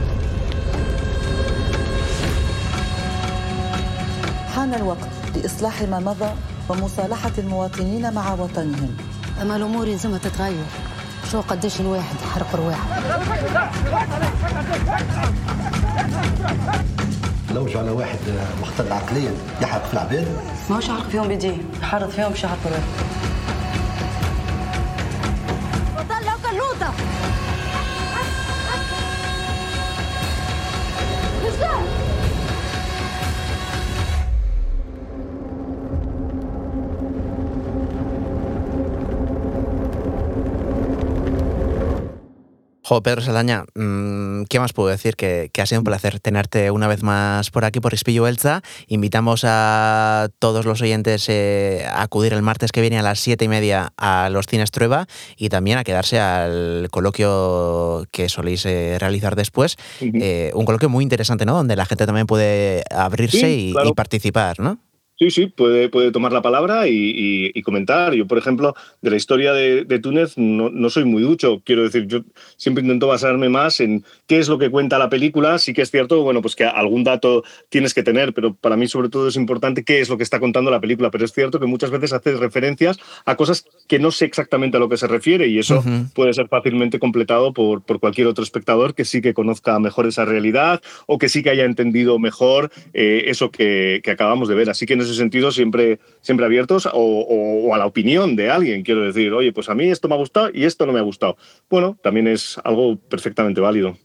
حان 4.54 4.74
الوقت 4.74 5.08
لإصلاح 5.36 5.82
ما 5.82 6.00
مضى 6.00 6.30
ومصالحة 6.68 7.32
المواطنين 7.38 8.14
مع 8.14 8.32
وطنهم. 8.32 8.96
أما 9.42 9.56
الأمور 9.56 9.88
يلزمها 9.88 10.18
تتغير. 10.18 10.64
شو 11.32 11.40
قديش 11.40 11.80
الواحد 11.80 12.16
حرق 12.34 12.56
رواح. 12.56 12.78
لوج 17.54 17.76
على 17.76 17.90
واحد 17.90 18.18
مختل 18.62 18.92
عقليا 18.92 19.30
يحرق 19.62 19.86
في 19.86 19.92
العباد. 19.94 20.26
ما 20.70 20.76
هوش 20.76 20.88
حرق 20.88 21.08
فيهم 21.08 21.28
بيديه 21.28 21.56
يحرق 21.82 22.08
فيهم 22.10 22.32
مش 22.32 22.44
يحرق 22.44 22.58
الواحد 22.66 22.82
Jo, 42.88 43.02
Pedro 43.02 43.20
Saldaña, 43.20 43.66
mmm, 43.74 44.44
¿qué 44.48 44.58
más 44.58 44.72
puedo 44.72 44.88
decir? 44.88 45.14
Que, 45.14 45.50
que, 45.52 45.60
ha 45.60 45.66
sido 45.66 45.82
un 45.82 45.84
placer 45.84 46.20
tenerte 46.20 46.70
una 46.70 46.88
vez 46.88 47.02
más 47.02 47.50
por 47.50 47.66
aquí, 47.66 47.80
por 47.80 47.92
Espillo 47.92 48.26
Elza. 48.26 48.62
Invitamos 48.86 49.42
a 49.44 50.30
todos 50.38 50.64
los 50.64 50.80
oyentes 50.80 51.26
eh, 51.28 51.84
a 51.86 52.00
acudir 52.00 52.32
el 52.32 52.40
martes 52.40 52.72
que 52.72 52.80
viene 52.80 52.98
a 52.98 53.02
las 53.02 53.20
siete 53.20 53.44
y 53.44 53.48
media 53.48 53.92
a 53.98 54.30
los 54.30 54.46
Cines 54.46 54.70
Trueba 54.70 55.06
y 55.36 55.50
también 55.50 55.76
a 55.76 55.84
quedarse 55.84 56.18
al 56.18 56.88
coloquio 56.90 58.06
que 58.10 58.30
soléis 58.30 58.64
eh, 58.64 58.96
realizar 58.98 59.36
después. 59.36 59.76
Uh 60.00 60.04
-huh. 60.06 60.22
eh, 60.22 60.50
un 60.54 60.64
coloquio 60.64 60.88
muy 60.88 61.02
interesante, 61.02 61.44
¿no? 61.44 61.56
Donde 61.56 61.76
la 61.76 61.84
gente 61.84 62.06
también 62.06 62.26
puede 62.26 62.84
abrirse 62.90 63.38
Sí, 63.40 63.68
y, 63.68 63.72
claro. 63.72 63.90
y 63.90 63.92
participar, 63.92 64.60
¿no? 64.60 64.78
Sí, 65.18 65.32
sí, 65.32 65.46
puede, 65.46 65.88
puede 65.88 66.12
tomar 66.12 66.32
la 66.32 66.42
palabra 66.42 66.86
y, 66.86 66.92
y, 66.94 67.50
y 67.52 67.62
comentar. 67.62 68.14
Yo, 68.14 68.28
por 68.28 68.38
ejemplo, 68.38 68.76
de 69.02 69.10
la 69.10 69.16
historia 69.16 69.52
de, 69.52 69.84
de 69.84 69.98
Túnez 69.98 70.38
no, 70.38 70.70
no, 70.70 70.90
soy 70.90 71.04
muy 71.06 71.22
ducho. 71.22 71.60
Quiero 71.64 71.82
decir, 71.82 72.06
yo 72.06 72.20
siempre 72.56 72.82
intento 72.84 73.08
basarme 73.08 73.48
más 73.48 73.80
en 73.80 74.04
qué 74.28 74.38
es 74.38 74.48
lo 74.48 74.58
que 74.58 74.70
cuenta 74.70 74.96
la 74.96 75.08
película. 75.08 75.58
Sí 75.58 75.72
que 75.72 75.82
es 75.82 75.90
cierto, 75.90 76.22
bueno, 76.22 76.40
pues 76.40 76.54
que 76.54 76.64
algún 76.64 77.02
dato 77.02 77.42
tienes 77.68 77.94
que 77.94 78.04
tener, 78.04 78.32
pero 78.32 78.54
para 78.54 78.76
mí 78.76 78.86
sobre 78.86 79.08
todo 79.08 79.26
es 79.26 79.34
importante 79.34 79.82
qué 79.82 79.98
es 80.00 80.08
lo 80.08 80.16
que 80.18 80.22
está 80.22 80.38
contando 80.38 80.70
la 80.70 80.80
película. 80.80 81.10
Pero 81.10 81.24
es 81.24 81.32
cierto 81.32 81.58
que 81.58 81.66
muchas 81.66 81.90
veces 81.90 82.12
haces 82.12 82.38
referencias 82.38 83.00
a 83.24 83.34
cosas 83.34 83.64
que 83.88 83.98
no 83.98 84.12
sé 84.12 84.24
exactamente 84.24 84.76
a 84.76 84.80
lo 84.80 84.88
que 84.88 84.98
se 84.98 85.08
refiere 85.08 85.48
y 85.48 85.58
eso 85.58 85.78
uh 85.78 85.82
-huh. 85.82 86.12
puede 86.12 86.32
ser 86.32 86.46
fácilmente 86.46 87.00
completado 87.00 87.52
por, 87.52 87.82
por 87.82 87.98
cualquier 87.98 88.28
otro 88.28 88.44
espectador 88.44 88.94
que 88.94 89.04
sí 89.04 89.20
que 89.20 89.34
conozca 89.34 89.80
mejor 89.80 90.06
esa 90.06 90.24
realidad 90.24 90.80
o 91.06 91.18
que 91.18 91.28
sí 91.28 91.42
que 91.42 91.50
haya 91.50 91.64
entendido 91.64 92.20
mejor 92.20 92.70
eh, 92.94 93.24
eso 93.26 93.50
que, 93.50 94.00
que 94.04 94.12
acabamos 94.12 94.48
de 94.48 94.54
ver. 94.54 94.70
Así 94.70 94.86
que 94.86 94.94
en 94.94 95.07
ese 95.08 95.16
sentido 95.18 95.50
siempre, 95.50 95.98
siempre 96.20 96.46
abiertos 96.46 96.86
o, 96.86 96.90
o, 96.92 97.68
o, 97.68 97.74
a 97.74 97.78
la 97.78 97.86
opinión 97.86 98.36
de 98.36 98.50
alguien. 98.50 98.82
Quiero 98.82 99.02
decir, 99.02 99.32
oye, 99.32 99.52
pues 99.52 99.68
a 99.68 99.74
mí 99.74 99.90
esto 99.90 100.08
me 100.08 100.14
ha 100.14 100.18
gustado 100.18 100.50
y 100.52 100.64
esto 100.64 100.86
no 100.86 100.92
me 100.92 100.98
ha 100.98 101.02
gustado. 101.02 101.36
Bueno, 101.68 101.98
también 102.02 102.28
es 102.28 102.58
algo 102.64 102.96
perfectamente 102.96 103.60
válido. 103.60 103.96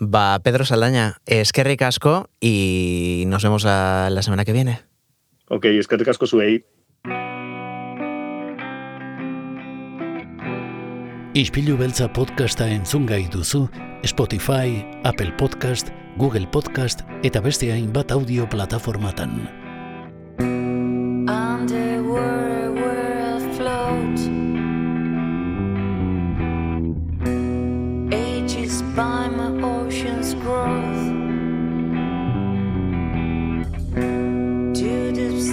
Va, 0.00 0.38
Pedro 0.40 0.64
Saldaña, 0.64 1.16
es 1.26 1.52
que 1.52 1.64
ricasco 1.64 2.30
y 2.40 3.24
nos 3.26 3.42
vemos 3.42 3.64
a 3.66 4.10
la 4.10 4.22
semana 4.22 4.44
que 4.44 4.52
viene. 4.52 4.80
Ok, 5.48 5.64
es 5.64 5.88
que 5.88 5.96
ricasco 5.96 6.26
zuei. 6.26 6.64
Ispilu 11.34 11.76
beltza 11.76 12.08
podcasta 12.12 12.66
entzungai 12.66 13.28
duzu 13.30 13.68
Spotify, 14.02 14.82
Apple 15.04 15.32
Podcast, 15.38 15.92
Google 16.16 16.48
Podcast 16.50 17.04
eta 17.22 17.40
beste 17.40 17.70
hainbat 17.72 18.10
audio 18.10 18.48
plataformatan. 18.48 19.67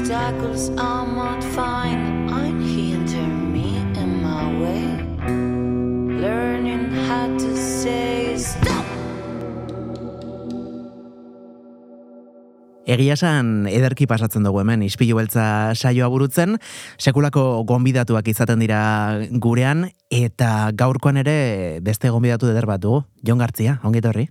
Obstacles 0.05 0.69
I 0.77 1.05
might 1.05 1.43
find, 1.43 2.04
Egia 12.85 13.15
esan 13.17 13.65
ederki 13.65 14.05
pasatzen 14.05 14.45
dugu 14.45 14.59
hemen 14.61 14.83
ispilu 14.85 15.17
beltza 15.17 15.73
saioa 15.73 16.05
burutzen, 16.13 16.59
sekulako 17.01 17.63
gonbidatuak 17.65 18.27
izaten 18.29 18.61
dira 18.61 18.81
gurean, 19.41 19.87
eta 20.13 20.69
gaurkoan 20.77 21.17
ere 21.17 21.79
beste 21.81 22.13
gonbidatu 22.13 22.51
eder 22.51 22.67
bat 22.69 22.83
dugu. 22.83 23.01
Jon 23.25 23.41
Gartzia, 23.41 23.79
ongi 23.83 24.03
torri. 24.05 24.27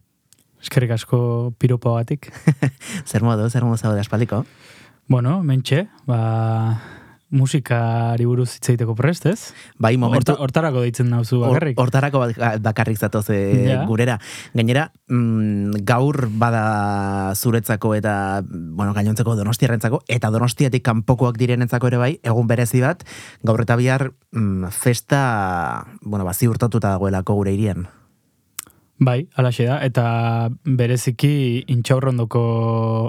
Eskerrik 0.63 0.95
asko 0.95 1.19
piropo 1.59 1.97
batik. 1.99 2.31
zer 3.11 3.27
modu, 3.27 3.51
zer 3.51 3.67
modu 3.67 3.83
zaude 3.83 3.99
aspaldiko? 4.01 4.45
Bueno, 5.11 5.41
mentxe, 5.43 5.89
ba, 6.07 6.79
musikari 7.31 8.27
buruz 8.29 8.51
hitz 8.57 8.69
egiteko 8.73 8.95
prest, 8.95 9.27
ez? 9.27 9.53
Bai, 9.79 9.97
momentu... 9.97 10.33
Horta, 10.33 10.43
hortarako 10.45 10.85
deitzen 10.85 11.09
nauzu 11.11 11.41
bakarrik. 11.43 11.79
Hortarako 11.81 12.23
bakarrik 12.63 13.01
zatoz 13.01 13.25
e, 13.35 13.41
ja. 13.71 13.81
gurera. 13.89 14.19
Gainera, 14.55 14.87
mm, 15.11 15.83
gaur 15.89 16.29
bada 16.31 17.35
zuretzako 17.35 17.95
eta, 17.99 18.45
bueno, 18.45 18.93
gainontzeko 18.95 19.37
donostiarrentzako, 19.41 20.05
eta 20.09 20.31
donostiatik 20.35 20.85
kanpokoak 20.87 21.41
direnentzako 21.41 21.91
ere 21.91 22.01
bai, 22.01 22.13
egun 22.23 22.49
berezi 22.51 22.85
bat, 22.85 23.05
gaur 23.43 23.65
eta 23.65 23.77
bihar 23.81 24.11
mm, 24.33 24.71
festa, 24.75 25.25
bueno, 26.03 26.25
bazi 26.25 26.49
urtatuta 26.49 26.95
dagoelako 26.95 27.41
gure 27.43 27.55
irian. 27.57 27.87
Bai, 29.05 29.27
alaxe 29.35 29.67
da, 29.67 29.81
eta 29.83 30.05
bereziki 30.65 31.65
intxaurrondoko 31.73 32.45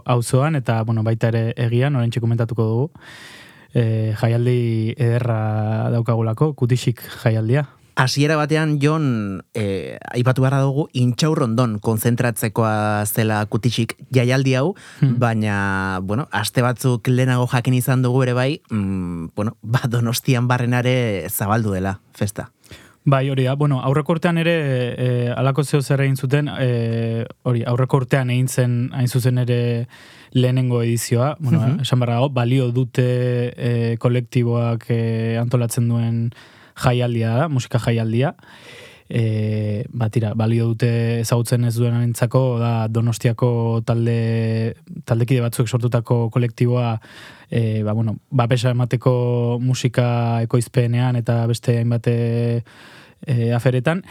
auzoan 0.10 0.58
eta 0.58 0.80
bueno, 0.84 1.04
baita 1.06 1.30
ere 1.30 1.52
egian, 1.68 1.96
orentxe 1.96 2.24
komentatuko 2.24 2.66
dugu, 2.66 2.88
e, 3.76 4.14
jaialdi 4.18 4.96
ederra 4.98 5.92
daukagulako, 5.94 6.54
kutisik 6.58 7.04
jaialdia. 7.24 7.68
Hasiera 7.96 8.36
batean, 8.36 8.74
Jon, 8.84 9.46
eh, 9.56 9.96
aipatu 10.12 10.44
beharra 10.44 10.60
dugu, 10.66 10.90
intxaurrondon 11.00 11.78
konzentratzekoa 11.80 13.06
zela 13.08 13.38
kutisik 13.48 13.94
jaialdi 14.12 14.58
hau, 14.60 14.74
hmm. 15.00 15.14
baina, 15.22 16.02
bueno, 16.04 16.28
aste 16.36 16.60
batzuk 16.66 17.08
lehenago 17.08 17.48
jakin 17.54 17.78
izan 17.80 18.04
dugu 18.04 18.26
ere 18.26 18.34
bai, 18.36 18.50
mm, 18.68 19.32
bueno, 19.36 19.56
ba, 19.64 19.88
donostian 19.88 20.50
barrenare 20.52 21.30
zabaldu 21.30 21.72
dela, 21.72 22.02
festa. 22.12 22.50
Bai, 23.06 23.30
hori 23.30 23.44
da. 23.46 23.54
Bueno, 23.54 23.84
aurreko 23.86 24.16
urtean 24.16 24.40
ere 24.42 24.54
e, 24.98 25.08
alako 25.30 25.64
zeo 25.64 25.82
zer 25.82 26.02
egin 26.02 26.16
zuten, 26.18 26.48
e, 26.50 27.26
hori, 27.46 27.62
aurreko 27.70 28.00
urtean 28.02 28.32
egin 28.34 28.48
zen 28.50 28.74
hain 28.98 29.08
zuzen 29.08 29.38
ere 29.38 29.60
lehenengo 30.34 30.82
edizioa, 30.82 31.36
bueno, 31.40 31.60
uh 31.60 31.66
-huh. 31.68 31.82
esan 31.86 32.00
barra 32.00 32.18
balio 32.28 32.72
dute 32.72 33.06
e, 33.56 33.98
kolektiboak 34.02 34.90
e, 34.90 35.38
antolatzen 35.38 35.88
duen 35.88 36.32
jaialdia 36.76 37.36
da, 37.38 37.48
musika 37.48 37.80
jaialdia. 37.80 38.34
E, 39.08 39.86
batira, 39.94 40.34
balio 40.34 40.72
dute 40.72 41.20
ezagutzen 41.22 41.68
ez 41.70 41.76
duen 41.78 42.00
entzako, 42.02 42.58
da 42.58 42.88
Donostiako 42.90 43.82
talde, 43.86 44.76
taldekide 45.06 45.44
batzuek 45.46 45.70
sortutako 45.70 46.32
kolektiboa 46.34 46.96
e, 47.50 47.84
ba, 47.84 47.94
bueno, 47.94 48.18
bapesa 48.32 48.74
emateko 48.74 49.60
musika 49.62 50.42
ekoizpenean 50.48 51.22
eta 51.22 51.44
beste 51.52 51.78
hainbate 51.78 52.16
e, 53.28 53.54
aferetan. 53.54 54.02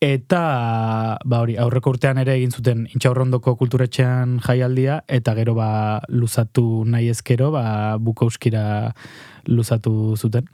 Eta, 0.00 1.18
ba 1.28 1.42
hori, 1.44 1.58
aurreko 1.60 1.92
urtean 1.92 2.18
ere 2.22 2.32
egin 2.38 2.54
zuten 2.56 2.86
intxaurrondoko 2.88 3.52
kulturetxean 3.60 4.38
jaialdia, 4.46 5.02
eta 5.06 5.34
gero 5.36 5.52
ba 5.58 6.00
luzatu 6.08 6.86
nahi 6.88 7.10
ezkero, 7.12 7.50
ba 7.52 7.98
bukauskira 8.00 8.62
luzatu 9.44 10.16
zuten. 10.16 10.48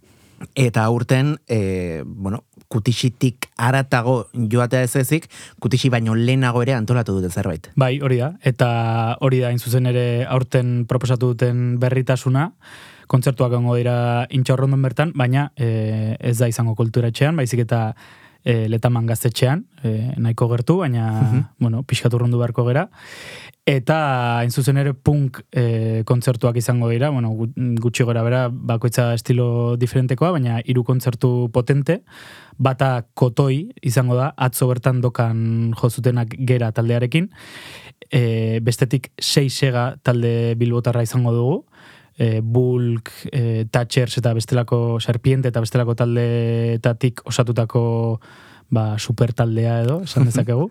Eta 0.59 0.89
urten, 0.91 1.37
e, 1.49 2.03
bueno, 2.05 2.43
kutixitik 2.69 3.49
aratago 3.57 4.27
joatea 4.35 4.83
ez 4.87 4.97
ezik, 4.97 5.29
kutixi 5.63 5.91
baino 5.93 6.15
lehenago 6.15 6.63
ere 6.63 6.75
antolatu 6.75 7.17
dute 7.19 7.31
zerbait. 7.31 7.71
Bai, 7.77 7.97
hori 8.01 8.19
da. 8.23 8.33
Eta 8.43 8.69
hori 9.21 9.41
da, 9.45 9.53
zuzen 9.57 9.87
ere 9.87 10.27
aurten 10.29 10.85
proposatu 10.89 11.33
duten 11.35 11.79
berritasuna, 11.83 12.51
kontzertuak 13.07 13.53
gongo 13.55 13.77
dira 13.79 14.27
intxaurrondon 14.35 14.83
bertan, 14.83 15.13
baina 15.15 15.51
e, 15.57 16.17
ez 16.21 16.37
da 16.39 16.49
izango 16.51 16.75
kulturetxean, 16.79 17.37
baizik 17.39 17.63
eta 17.67 17.81
e, 18.43 18.67
letaman 18.71 19.07
gaztetxean, 19.07 19.65
e, 19.83 19.93
nahiko 20.23 20.49
gertu, 20.51 20.81
baina, 20.83 21.07
uh 21.11 21.33
-huh. 21.33 21.45
bueno, 21.59 21.83
pixkatu 21.83 22.19
rundu 22.19 22.39
beharko 22.39 22.67
gera. 22.67 22.89
Eta, 23.67 24.39
hain 24.39 24.53
zuzen 24.55 24.77
ere, 24.79 24.93
punk 24.95 25.41
e, 25.51 26.03
kontzertuak 26.07 26.55
izango 26.61 26.87
dira, 26.87 27.09
bueno, 27.11 27.33
gutxi 27.83 28.05
gora 28.07 28.23
bera, 28.23 28.45
bakoitza 28.49 29.09
estilo 29.17 29.75
diferentekoa, 29.75 30.31
baina 30.37 30.61
hiru 30.63 30.85
kontzertu 30.87 31.51
potente, 31.51 31.97
bata 32.63 33.09
kotoi 33.19 33.73
izango 33.83 34.15
da, 34.15 34.29
atzo 34.39 34.71
bertan 34.71 35.03
dokan 35.03 35.75
jozutenak 35.83 36.39
gera 36.47 36.71
taldearekin, 36.79 37.27
e, 38.07 38.23
bestetik 38.63 39.11
sei 39.19 39.51
sega 39.51 39.97
talde 39.99 40.55
bilbotarra 40.63 41.03
izango 41.03 41.35
dugu, 41.35 41.61
e, 42.17 42.39
bulk, 42.41 43.11
e, 43.33 43.65
thatchers 43.67 44.21
eta 44.23 44.31
bestelako 44.39 45.01
serpiente 45.01 45.51
eta 45.51 45.61
bestelako 45.65 45.99
taldeetatik 45.99 47.27
osatutako 47.27 47.83
ba, 48.71 48.93
super 48.99 49.35
taldea 49.35 49.81
edo, 49.83 50.05
esan 50.07 50.27
dezakegu. 50.31 50.71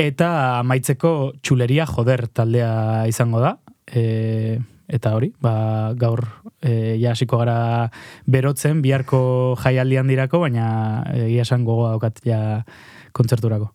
Eta 0.00 0.58
amaitzeko 0.60 1.32
txuleria 1.42 1.86
joder 1.86 2.26
taldea 2.28 3.06
izango 3.10 3.42
da. 3.42 3.56
E, 3.86 4.58
eta 4.92 5.14
hori, 5.16 5.32
ba, 5.40 5.92
gaur 5.98 6.24
e, 6.60 6.98
ja 7.00 7.12
hasiko 7.12 7.38
gara 7.40 7.90
berotzen, 8.28 8.82
biharko 8.84 9.54
jaialdian 9.62 10.10
dirako, 10.10 10.42
baina 10.44 10.66
egia 11.14 11.46
esan 11.46 11.64
gogoa 11.68 11.94
daukat 11.94 12.20
ja 12.28 12.40
kontzerturako. 13.16 13.72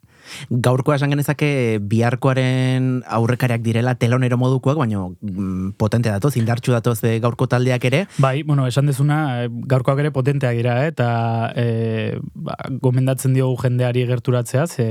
Gaurkoa 0.52 0.98
esan 0.98 1.14
genezake 1.14 1.80
biharkoaren 1.88 3.02
aurrekariak 3.18 3.64
direla 3.64 3.96
telonero 4.00 4.38
modukoak, 4.40 4.78
baina 4.80 5.06
mm, 5.08 5.78
potente 5.80 6.12
datoz, 6.12 6.36
indartxu 6.40 6.76
datoz 6.76 6.98
eh, 7.08 7.18
gaurko 7.24 7.48
taldeak 7.48 7.88
ere. 7.90 8.06
Bai, 8.24 8.42
bueno, 8.44 8.68
esan 8.68 8.92
dezuna, 8.92 9.20
eh, 9.44 9.52
gaurkoak 9.72 10.04
ere 10.04 10.12
potenteak 10.16 10.58
dira, 10.60 10.82
eh? 10.84 10.92
eta 10.92 11.10
e, 11.56 12.18
ba, 12.36 12.58
gomendatzen 12.84 13.38
diogu 13.38 13.56
jendeari 13.64 14.06
gerturatzea, 14.10 14.68
ze 14.68 14.90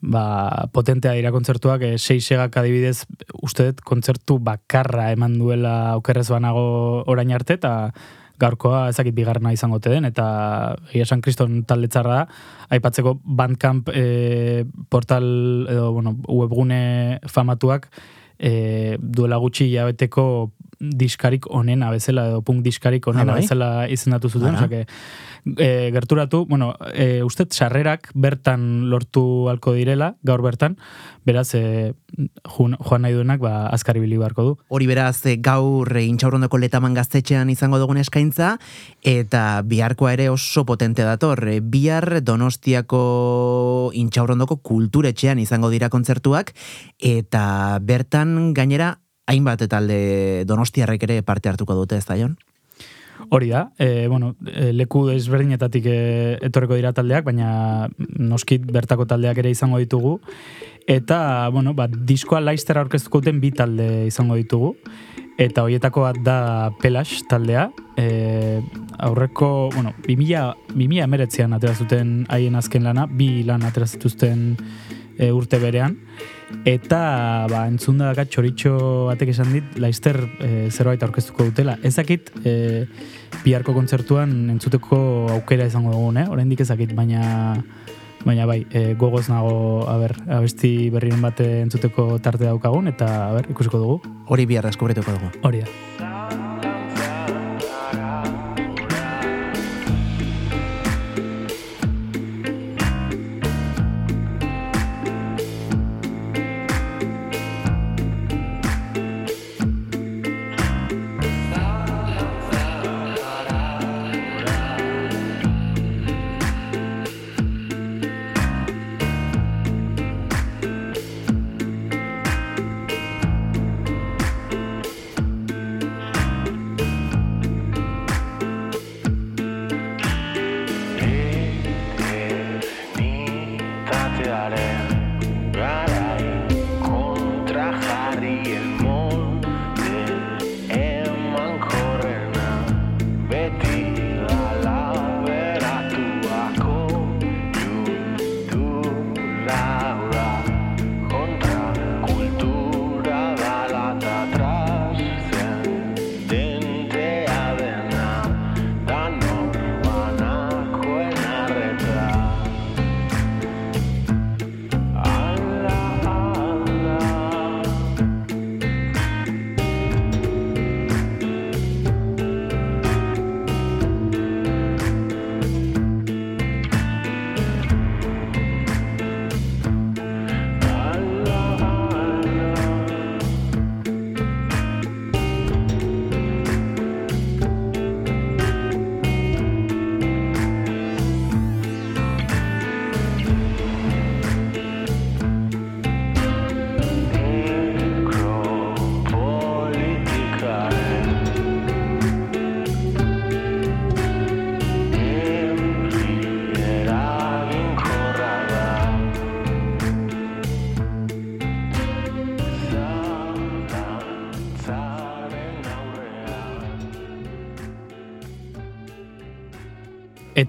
ba, 0.00 0.68
potentea 0.72 1.12
dira 1.16 1.32
kontzertuak, 1.32 1.82
e, 1.82 1.98
seixegak 1.98 2.56
adibidez, 2.56 3.04
uste 3.42 3.70
dut 3.70 3.84
kontzertu 3.86 4.38
bakarra 4.42 5.10
eman 5.12 5.38
duela 5.38 5.92
aukerrez 5.96 6.28
banago 6.32 7.04
orain 7.10 7.32
arte, 7.36 7.58
eta 7.60 7.92
gaurkoa 8.40 8.86
ezakit 8.88 9.14
bigarrena 9.14 9.52
izango 9.52 9.76
ote 9.76 9.92
den, 9.92 10.06
eta 10.08 10.24
egia 10.90 11.04
San 11.06 11.20
Kriston 11.20 11.60
taldetzarra 11.68 12.22
aipatzeko 12.72 13.18
Bandcamp 13.24 13.90
e, 13.92 14.64
portal, 14.88 15.26
edo, 15.68 15.92
bueno, 15.92 16.16
webgune 16.26 17.20
famatuak, 17.28 17.90
e, 18.38 18.96
duela 19.00 19.36
gutxi 19.42 19.68
jabeteko 19.74 20.24
diskarik 20.80 21.44
onena 21.52 21.90
bezala, 21.92 22.26
edo 22.28 22.42
punk 22.42 22.64
diskarik 22.64 23.06
onena 23.06 23.32
Ah, 23.32 23.34
bai? 23.36 23.42
bezala 23.42 23.88
izendatu 23.88 24.30
zuten, 24.30 24.54
osea, 24.56 24.86
e, 25.56 25.90
gerturatu, 25.92 26.46
bueno, 26.46 26.74
e, 26.94 27.22
uste 27.22 27.46
sarrerak 27.50 28.10
bertan 28.14 28.88
lortu 28.90 29.48
halko 29.50 29.74
direla, 29.76 30.14
gaur 30.22 30.40
bertan, 30.42 30.78
beraz, 31.24 31.54
e, 31.54 31.92
joan, 32.56 32.76
joan 32.80 33.02
nahi 33.02 33.12
duenak, 33.12 33.40
ba, 33.40 33.66
azkari 33.68 34.00
bili 34.00 34.16
beharko 34.16 34.42
du. 34.42 34.56
Hori 34.68 34.86
beraz 34.88 35.20
eh, 35.26 35.36
gaur 35.36 35.92
eh, 35.96 36.06
intxaurrondoko 36.08 36.58
letaman 36.58 36.94
gaztetxean 36.96 37.50
izango 37.52 37.78
dugun 37.78 38.00
eskaintza, 38.00 38.56
eta 39.02 39.60
biharkoa 39.64 40.14
ere 40.16 40.30
oso 40.32 40.64
potente 40.64 41.04
dator. 41.04 41.44
Eh, 41.48 41.60
Bihar 41.60 42.22
donostiako 42.24 43.90
intxaurrondoko 43.94 44.56
kulturetxean 44.64 45.38
izango 45.38 45.70
dira 45.70 45.88
kontzertuak, 45.92 46.54
eta 46.98 47.78
bertan 47.82 48.54
gainera 48.54 48.96
hainbat 49.26 49.66
talde 49.68 50.44
donostiarrek 50.46 51.02
ere 51.08 51.22
parte 51.22 51.48
hartuko 51.48 51.74
dute 51.74 51.96
ez 51.96 52.06
da, 52.06 52.16
Jon? 52.16 52.38
Hori 53.28 53.50
da, 53.50 53.70
e, 53.78 54.08
bueno, 54.08 54.34
e, 54.46 54.72
leku 54.72 55.04
desberdinetatik 55.10 55.84
e, 55.86 56.38
etorreko 56.46 56.78
dira 56.78 56.94
taldeak, 56.96 57.26
baina 57.26 57.90
noskit 58.16 58.64
bertako 58.64 59.04
taldeak 59.06 59.38
ere 59.42 59.52
izango 59.52 59.78
ditugu. 59.82 60.16
Eta, 60.88 61.50
bueno, 61.52 61.74
ba, 61.76 61.86
diskoa 61.86 62.40
laiztera 62.40 62.80
aurkeztuko 62.80 63.20
duten 63.20 63.40
bi 63.42 63.52
talde 63.52 64.06
izango 64.08 64.38
ditugu. 64.40 64.72
Eta 65.40 65.64
hoietako 65.64 66.04
bat 66.04 66.18
da 66.24 66.38
Pelash 66.80 67.22
taldea. 67.28 67.68
E, 67.96 68.60
aurreko, 68.98 69.70
bueno, 69.74 69.94
2000, 70.08 70.74
2000 70.74 71.04
emeretzean 71.04 71.54
atera 71.56 71.76
zuten 71.76 72.24
haien 72.28 72.56
azken 72.56 72.84
lana, 72.84 73.06
bi 73.06 73.44
lan 73.48 73.64
atera 73.68 73.88
zituzten 73.88 74.54
e, 75.16 75.30
urte 75.32 75.60
berean. 75.62 75.96
Eta, 76.68 77.46
ba, 77.48 77.64
entzunda 77.70 78.10
daka 78.10 78.26
txoritxo 78.28 78.74
batek 79.08 79.32
esan 79.32 79.52
dit, 79.54 79.76
laizter 79.80 80.18
e, 80.42 80.68
zerbait 80.70 81.02
aurkeztuko 81.02 81.46
dutela. 81.48 81.76
Ezakit, 81.86 82.32
e, 82.44 82.84
biharko 83.44 83.74
kontzertuan 83.76 84.34
entzuteko 84.56 85.00
aukera 85.38 85.68
izango 85.70 85.94
dugun, 85.94 86.20
eh? 86.20 86.26
Oraindik 86.28 86.60
ezakit, 86.66 86.92
baina 86.96 87.22
baina 88.24 88.44
bai, 88.44 88.66
e, 88.70 88.92
gogoz 89.00 89.28
nago, 89.32 89.86
a 89.88 89.96
ber, 89.96 90.16
abesti 90.28 90.90
berrien 90.92 91.22
bat 91.24 91.40
entzuteko 91.40 92.18
tarte 92.20 92.44
daukagun, 92.44 92.92
eta, 92.92 93.08
a 93.30 93.32
ber, 93.38 93.50
ikusiko 93.54 93.80
dugu. 93.80 94.14
Hori 94.28 94.46
bihar 94.50 94.68
deskubrituko 94.68 95.16
dugu. 95.16 95.32
Hori 95.48 95.64
da. 95.64 95.99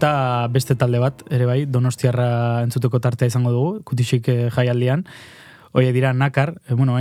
Eta 0.02 0.48
beste 0.50 0.74
talde 0.74 0.98
bat, 0.98 1.20
ere 1.30 1.46
bai, 1.46 1.60
donostiarra 1.70 2.64
entzuteko 2.66 2.98
tartea 2.98 3.30
izango 3.30 3.52
dugu, 3.54 3.74
kutisik 3.86 4.32
eh, 4.34 4.48
jaialdian. 4.50 5.04
Oie 5.78 5.92
dira 5.94 6.10
nakar, 6.18 6.56
e, 6.66 6.74
bueno, 6.74 6.96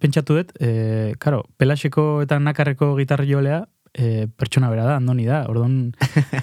pentsatu 0.00 0.38
dut, 0.38 0.54
e, 0.56 1.12
karo, 1.20 1.42
pelaseko 1.60 2.22
eta 2.24 2.38
nakarreko 2.40 2.94
gitarri 2.96 3.28
jolea, 3.28 3.66
e, 3.94 4.26
pertsona 4.38 4.70
bera 4.72 4.84
da, 4.84 4.96
andoni 4.98 5.26
da, 5.28 5.42
orduan 5.50 5.92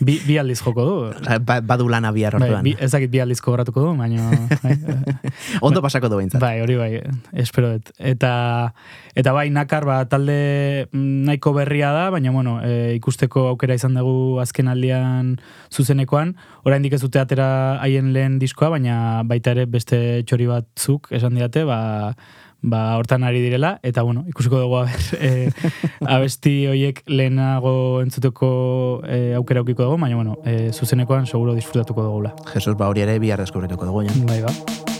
bi, 0.05 0.17
bi 0.25 0.37
aldiz 0.41 0.59
joko 0.61 0.85
du. 0.85 0.95
Ba, 1.47 1.59
badu 1.61 1.87
lana 1.91 2.11
bihar 2.15 2.37
Bai, 2.37 2.49
orduan. 2.49 2.63
bi, 2.65 2.75
ez 2.79 2.91
dakit 2.93 3.11
bi 3.11 3.21
aldiz 3.23 3.41
kobratuko 3.43 3.83
du, 3.85 3.93
baina... 3.99 4.29
Bai, 4.63 4.75
Ondo 5.65 5.81
pasako 5.83 6.09
du 6.11 6.19
behintzat. 6.19 6.41
Bai, 6.41 6.59
hori 6.63 6.77
bai, 6.79 6.89
espero 7.33 7.73
dut. 7.75 7.91
Eta, 7.99 8.31
eta 9.15 9.33
bai, 9.35 9.47
nakar, 9.53 9.87
ba, 9.87 9.99
talde 10.09 10.87
mm, 10.91 11.25
nahiko 11.29 11.55
berria 11.57 11.91
da, 11.95 12.07
baina, 12.15 12.33
bueno, 12.35 12.57
e, 12.63 12.95
ikusteko 12.99 13.47
aukera 13.53 13.77
izan 13.77 13.97
dugu 13.97 14.39
azken 14.43 14.71
aldian 14.71 15.35
zuzenekoan. 15.73 16.35
Oraindik 16.65 16.97
ez 16.97 17.03
dute 17.03 17.21
atera 17.21 17.49
haien 17.83 18.13
lehen 18.15 18.39
diskoa, 18.41 18.73
baina 18.77 18.97
baita 19.27 19.55
ere 19.55 19.67
beste 19.69 19.99
txori 20.25 20.49
batzuk 20.49 21.11
esan 21.15 21.37
diate, 21.37 21.65
ba, 21.67 22.13
ba, 22.65 22.97
hortan 22.97 23.23
ari 23.23 23.41
direla, 23.43 23.75
eta 23.83 24.03
bueno, 24.03 24.25
ikusiko 24.27 24.59
dugu 24.59 24.79
aber, 24.81 25.05
e, 25.19 25.51
abesti 26.01 26.55
hoiek 26.71 27.03
lehenago 27.07 28.01
entzuteko 28.01 28.49
e, 29.05 29.21
aukera 29.37 29.63
aukiko 29.63 29.85
dugu, 29.85 30.01
baina 30.01 30.19
bueno, 30.19 30.39
e, 30.45 30.71
zuzenekoan 30.73 31.29
seguro 31.29 31.55
disfrutatuko 31.55 32.09
dugula. 32.09 32.35
Jesus, 32.53 32.77
ba 32.77 32.89
hori 32.89 33.05
ere 33.05 33.19
bihar 33.19 33.41
deskubrituko 33.45 33.85
dugu, 33.91 34.05
Jon. 34.09 34.27
Bai, 34.29 34.41
ba. 34.41 34.94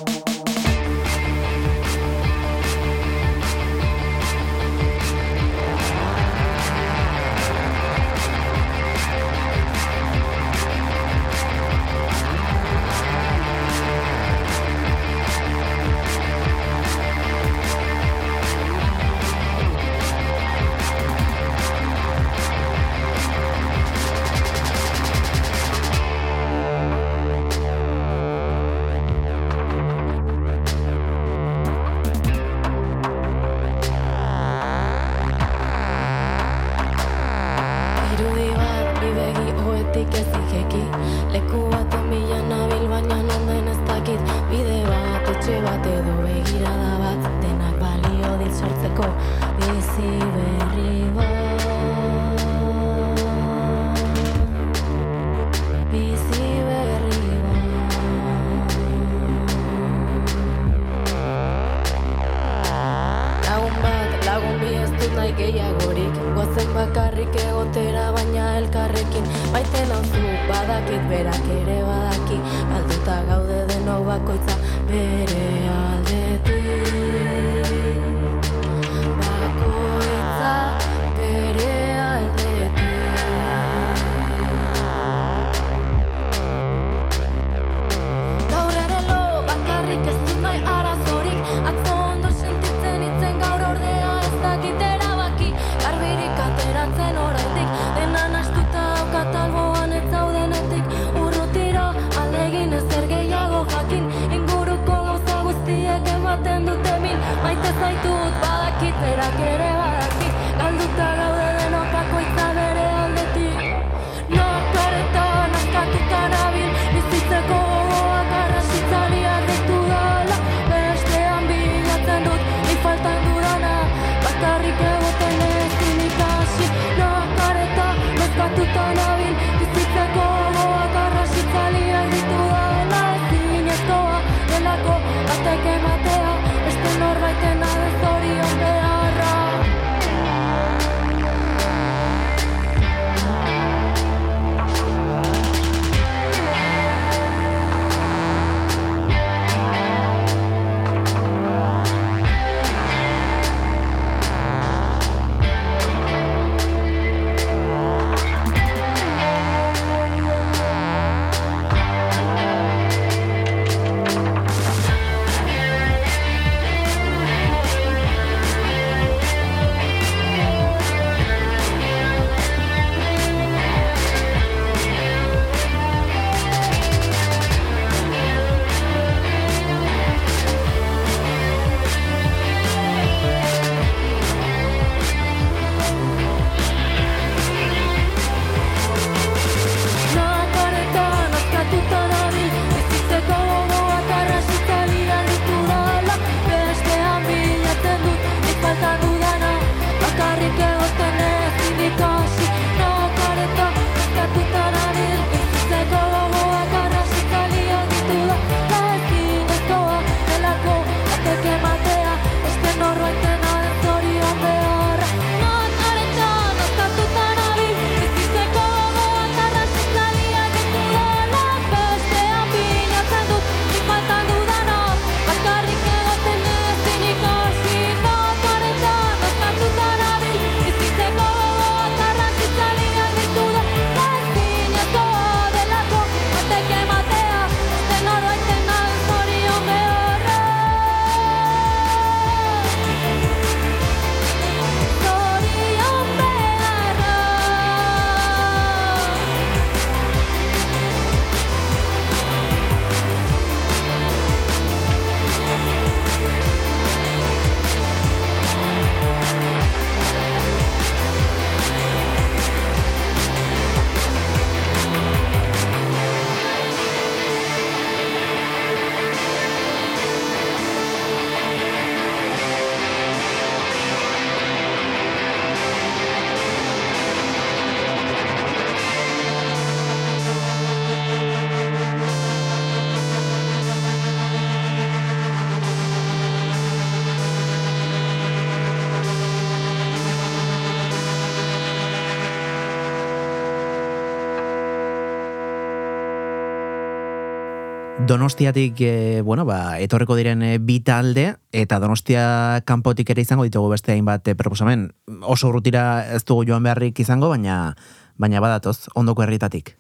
Donostiatik, 298.08 298.76
e, 298.82 299.22
bueno, 299.22 299.46
ba, 299.46 299.80
etorreko 299.82 300.14
diren 300.16 300.44
e, 300.46 300.58
bi 300.62 300.78
talde, 300.86 301.40
eta 301.50 301.80
Donostia 301.82 302.62
kanpotik 302.70 303.10
ere 303.10 303.24
izango 303.26 303.48
ditugu 303.48 303.72
beste 303.72 303.96
hainbat 303.96 304.28
e, 304.30 304.36
proposamen. 304.38 304.92
Oso 305.26 305.50
urrutira 305.50 306.06
ez 306.14 306.22
dugu 306.24 306.46
joan 306.46 306.62
beharrik 306.68 307.02
izango, 307.02 307.32
baina 307.34 307.74
baina 308.22 308.44
badatoz, 308.44 308.92
ondoko 308.94 309.26
herritatik. 309.26 309.74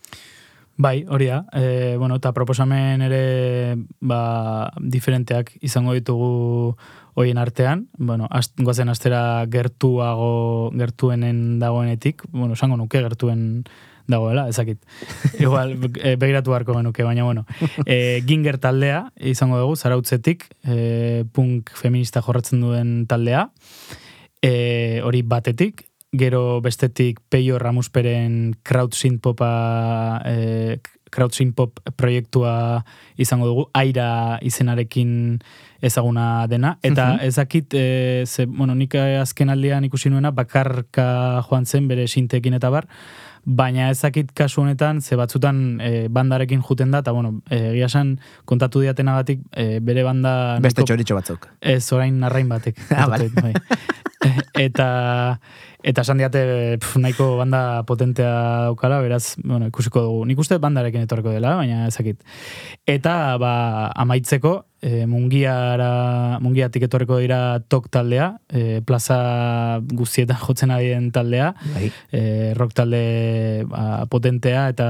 Bai, 0.75 1.05
hori 1.07 1.29
da. 1.29 1.45
E, 1.53 1.95
bueno, 2.01 2.17
eta 2.17 2.33
proposamen 2.33 3.05
ere 3.05 3.77
ba, 4.01 4.71
diferenteak 4.81 5.53
izango 5.61 5.93
ditugu 5.93 6.75
hoien 7.13 7.37
artean. 7.37 7.85
Bueno, 7.97 8.27
ast, 8.31 8.57
goazen 8.57 8.89
astera 8.89 9.45
gertuago, 9.51 10.71
gertuenen 10.75 11.59
dagoenetik. 11.61 12.25
Bueno, 12.31 12.57
esango 12.57 12.75
nuke 12.81 13.05
gertuen 13.05 13.63
dagoela, 14.07 14.47
ezakit. 14.49 14.79
Igual, 15.39 15.75
e, 16.01 16.15
begiratu 16.15 16.51
beharko 16.51 16.75
genuke, 16.77 17.03
baina 17.03 17.23
bueno. 17.23 17.45
E, 17.85 18.21
ginger 18.25 18.57
taldea, 18.57 19.11
izango 19.19 19.59
dugu, 19.59 19.75
zarautzetik, 19.75 20.47
e, 20.67 21.23
punk 21.33 21.71
feminista 21.75 22.21
jorratzen 22.21 22.61
duen 22.61 23.05
taldea. 23.07 23.49
E, 24.41 25.01
hori 25.03 25.21
batetik, 25.21 25.87
gero 26.15 26.61
bestetik 26.61 27.19
Peio 27.29 27.57
Ramusperen 27.59 28.55
crowd 28.63 28.93
synth 28.95 29.21
popa 29.21 30.21
e, 30.25 30.79
crowd 31.11 31.31
pop 31.55 31.79
proiektua 31.95 32.83
izango 33.17 33.47
dugu, 33.47 33.69
aira 33.73 34.37
izenarekin 34.41 35.39
ezaguna 35.81 36.47
dena, 36.47 36.77
eta 36.83 37.13
Mhm. 37.13 37.19
ezakit, 37.25 37.73
e, 37.73 38.23
ze, 38.25 38.45
bueno, 38.45 38.75
nik 38.75 38.95
azken 38.95 39.49
aldean 39.49 39.83
ikusi 39.85 40.09
nuena, 40.09 40.31
bakarka 40.31 41.41
joan 41.49 41.65
zen 41.65 41.87
bere 41.87 42.07
sintekin 42.07 42.53
eta 42.53 42.69
bar, 42.69 42.87
baina 43.45 43.89
ezakit 43.93 44.31
kasu 44.33 44.61
honetan, 44.63 45.01
ze 45.01 45.15
batzutan 45.15 45.79
e, 45.81 46.07
bandarekin 46.09 46.61
juten 46.65 46.91
da, 46.91 47.03
eta 47.05 47.13
bueno, 47.13 47.41
e, 47.49 47.59
egia 47.75 47.85
esan 47.85 48.15
kontatu 48.45 48.81
diatenagatik 48.81 49.43
e, 49.53 49.79
bere 49.79 50.03
banda... 50.03 50.57
Beste 50.61 50.81
nahiko- 50.81 50.89
txoritxo 50.91 51.15
batzuk. 51.19 51.47
Ez, 51.61 51.83
orain 51.93 52.19
narrain 52.19 52.49
batek. 52.49 52.81
Ah, 52.95 53.07
vale. 53.11 53.29
bai. 53.35 53.53
eta 54.67 54.87
eta 55.85 56.01
esan 56.01 56.17
diate 56.17 56.41
pf, 56.81 56.97
nahiko 56.97 57.35
banda 57.37 57.83
potentea 57.85 58.31
daukala, 58.71 58.97
beraz, 59.05 59.35
bueno, 59.43 59.67
ikusiko 59.69 60.01
dugu. 60.01 60.23
Nik 60.25 60.39
uste 60.41 60.57
bandarekin 60.57 61.05
etorreko 61.05 61.29
dela, 61.35 61.53
baina 61.59 61.85
ezakit. 61.91 62.23
Eta, 62.89 63.37
ba, 63.37 63.91
amaitzeko, 63.93 64.55
e, 64.85 65.05
mungiara, 65.09 66.37
mungiatik 66.43 66.85
etorreko 66.85 67.17
dira 67.23 67.39
tok 67.71 67.89
taldea, 67.93 68.35
e, 68.53 68.81
plaza 68.85 69.81
guztietan 69.81 70.37
jotzen 70.43 70.73
ari 70.75 70.93
den 70.93 71.09
taldea, 71.15 71.53
Bai. 71.73 71.89
e, 72.13 72.53
rock 72.57 72.77
talde 72.77 73.65
ba, 73.71 74.05
potentea, 74.11 74.67
eta 74.75 74.87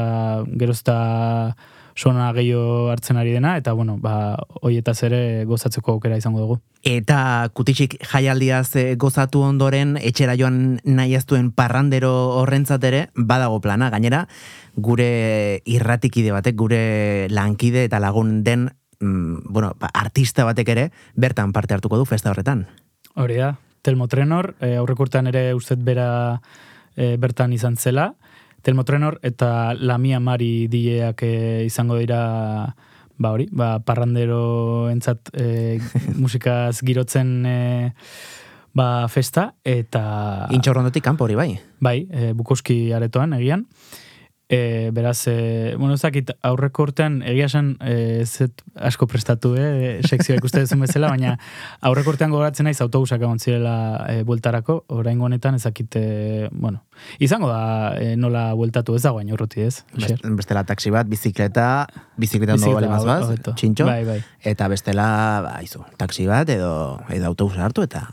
gerozta 0.59 1.55
sona 1.95 2.27
gehiago 2.35 2.89
hartzen 2.91 3.15
ari 3.15 3.31
dena, 3.31 3.55
eta 3.55 3.71
bueno, 3.71 3.95
ba, 4.03 4.35
hoietaz 4.61 4.97
ere 5.07 5.45
gozatzeko 5.47 5.95
aukera 5.95 6.19
izango 6.19 6.43
dugu. 6.43 6.59
Eta 6.83 7.47
kutixik 7.55 7.95
jaialdiaz 8.11 8.75
gozatu 8.99 9.45
ondoren, 9.47 9.95
etxera 10.03 10.35
joan 10.35 10.81
nahi 10.83 11.15
ez 11.15 11.23
duen 11.25 11.53
parrandero 11.55 12.11
horrentzat 12.41 12.83
ere, 12.83 13.05
badago 13.15 13.61
plana, 13.63 13.89
gainera, 13.95 14.25
gure 14.75 15.61
irratikide 15.63 16.35
batek, 16.35 16.59
gure 16.59 16.81
lankide 17.31 17.87
eta 17.87 18.03
lagun 18.03 18.41
den, 18.43 18.67
mm, 19.05 19.53
bueno, 19.53 19.75
ba, 19.79 19.91
artista 19.93 20.45
batek 20.45 20.73
ere, 20.73 20.89
bertan 21.15 21.53
parte 21.53 21.77
hartuko 21.77 21.97
du 22.01 22.05
festa 22.09 22.31
horretan. 22.33 22.65
Hori 23.15 23.37
da, 23.37 23.55
Telmo 23.85 24.07
Trenor, 24.09 24.55
e, 24.59 24.75
aurrekurtean 24.81 25.29
ere 25.29 25.53
ustet 25.53 25.79
bera 25.85 26.41
e, 26.95 27.15
bertan 27.21 27.53
izan 27.53 27.77
zela. 27.77 28.13
Telmo 28.65 28.83
Trenor 28.83 29.19
eta 29.21 29.75
Lamia 29.77 30.19
Mari 30.19 30.67
dileak 30.67 31.21
e, 31.23 31.35
izango 31.69 31.99
dira 32.01 32.73
ba 33.17 33.31
hori, 33.31 33.47
ba, 33.51 33.79
parrandero 33.85 34.89
entzat 34.91 35.29
e, 35.33 35.77
musikaz 36.23 36.81
girotzen 36.83 37.45
e, 37.45 37.59
ba, 38.75 39.07
festa, 39.07 39.53
eta... 39.63 40.49
Intxorrondotik 40.55 41.05
kanpo 41.05 41.23
hori 41.27 41.37
bai. 41.39 41.51
Bai, 41.79 41.99
e, 42.09 42.33
Bukowski 42.35 42.91
aretoan 42.95 43.37
egian. 43.37 43.67
E, 44.47 44.91
beraz, 44.93 45.23
e, 45.27 45.73
bueno, 45.79 45.95
ezakit 45.97 46.29
aurreko 46.45 46.83
urtean, 46.85 47.15
egia 47.25 47.47
esan, 47.49 47.71
e, 47.81 48.25
zet 48.29 48.61
asko 48.77 49.07
prestatu, 49.09 49.55
eh, 49.57 50.01
sekzioa 50.05 50.37
ikuste 50.37 50.61
duzun 50.61 50.83
bezala, 50.85 51.09
baina 51.09 51.31
aurreko 51.81 52.13
urtean 52.13 52.29
gogoratzen 52.29 52.67
naiz 52.69 52.77
autobusak 52.85 53.23
egon 53.25 53.39
zirela 53.41 54.05
e, 54.07 54.19
bueltarako, 54.27 54.83
orain 54.93 55.19
honetan 55.19 55.57
ezakit, 55.57 55.97
e, 55.97 56.49
bueno, 56.51 56.83
izango 57.17 57.49
da 57.49 57.95
e, 57.97 58.11
nola 58.21 58.53
bueltatu 58.53 58.93
ez 58.95 59.01
dago 59.01 59.23
urruti 59.33 59.61
ez. 59.65 59.83
Best- 59.97 60.21
Bestela 60.37 60.63
taxi 60.63 60.91
bat, 60.93 61.09
bizikleta, 61.09 61.87
bizikleta 62.15 62.53
ondo 62.53 62.67
Bizikleta, 62.67 62.87
bali 62.87 62.93
mazbaz, 62.93 63.55
txintxo, 63.55 63.85
Bai, 63.89 64.03
bai. 64.05 64.19
eta 64.43 64.67
bestela, 64.67 65.41
ba, 65.41 65.57
izu, 65.63 65.81
taxi 65.97 66.27
bat 66.27 66.47
edo, 66.53 67.01
edo 67.09 67.25
autobusa 67.33 67.65
hartu 67.65 67.81
eta 67.81 68.05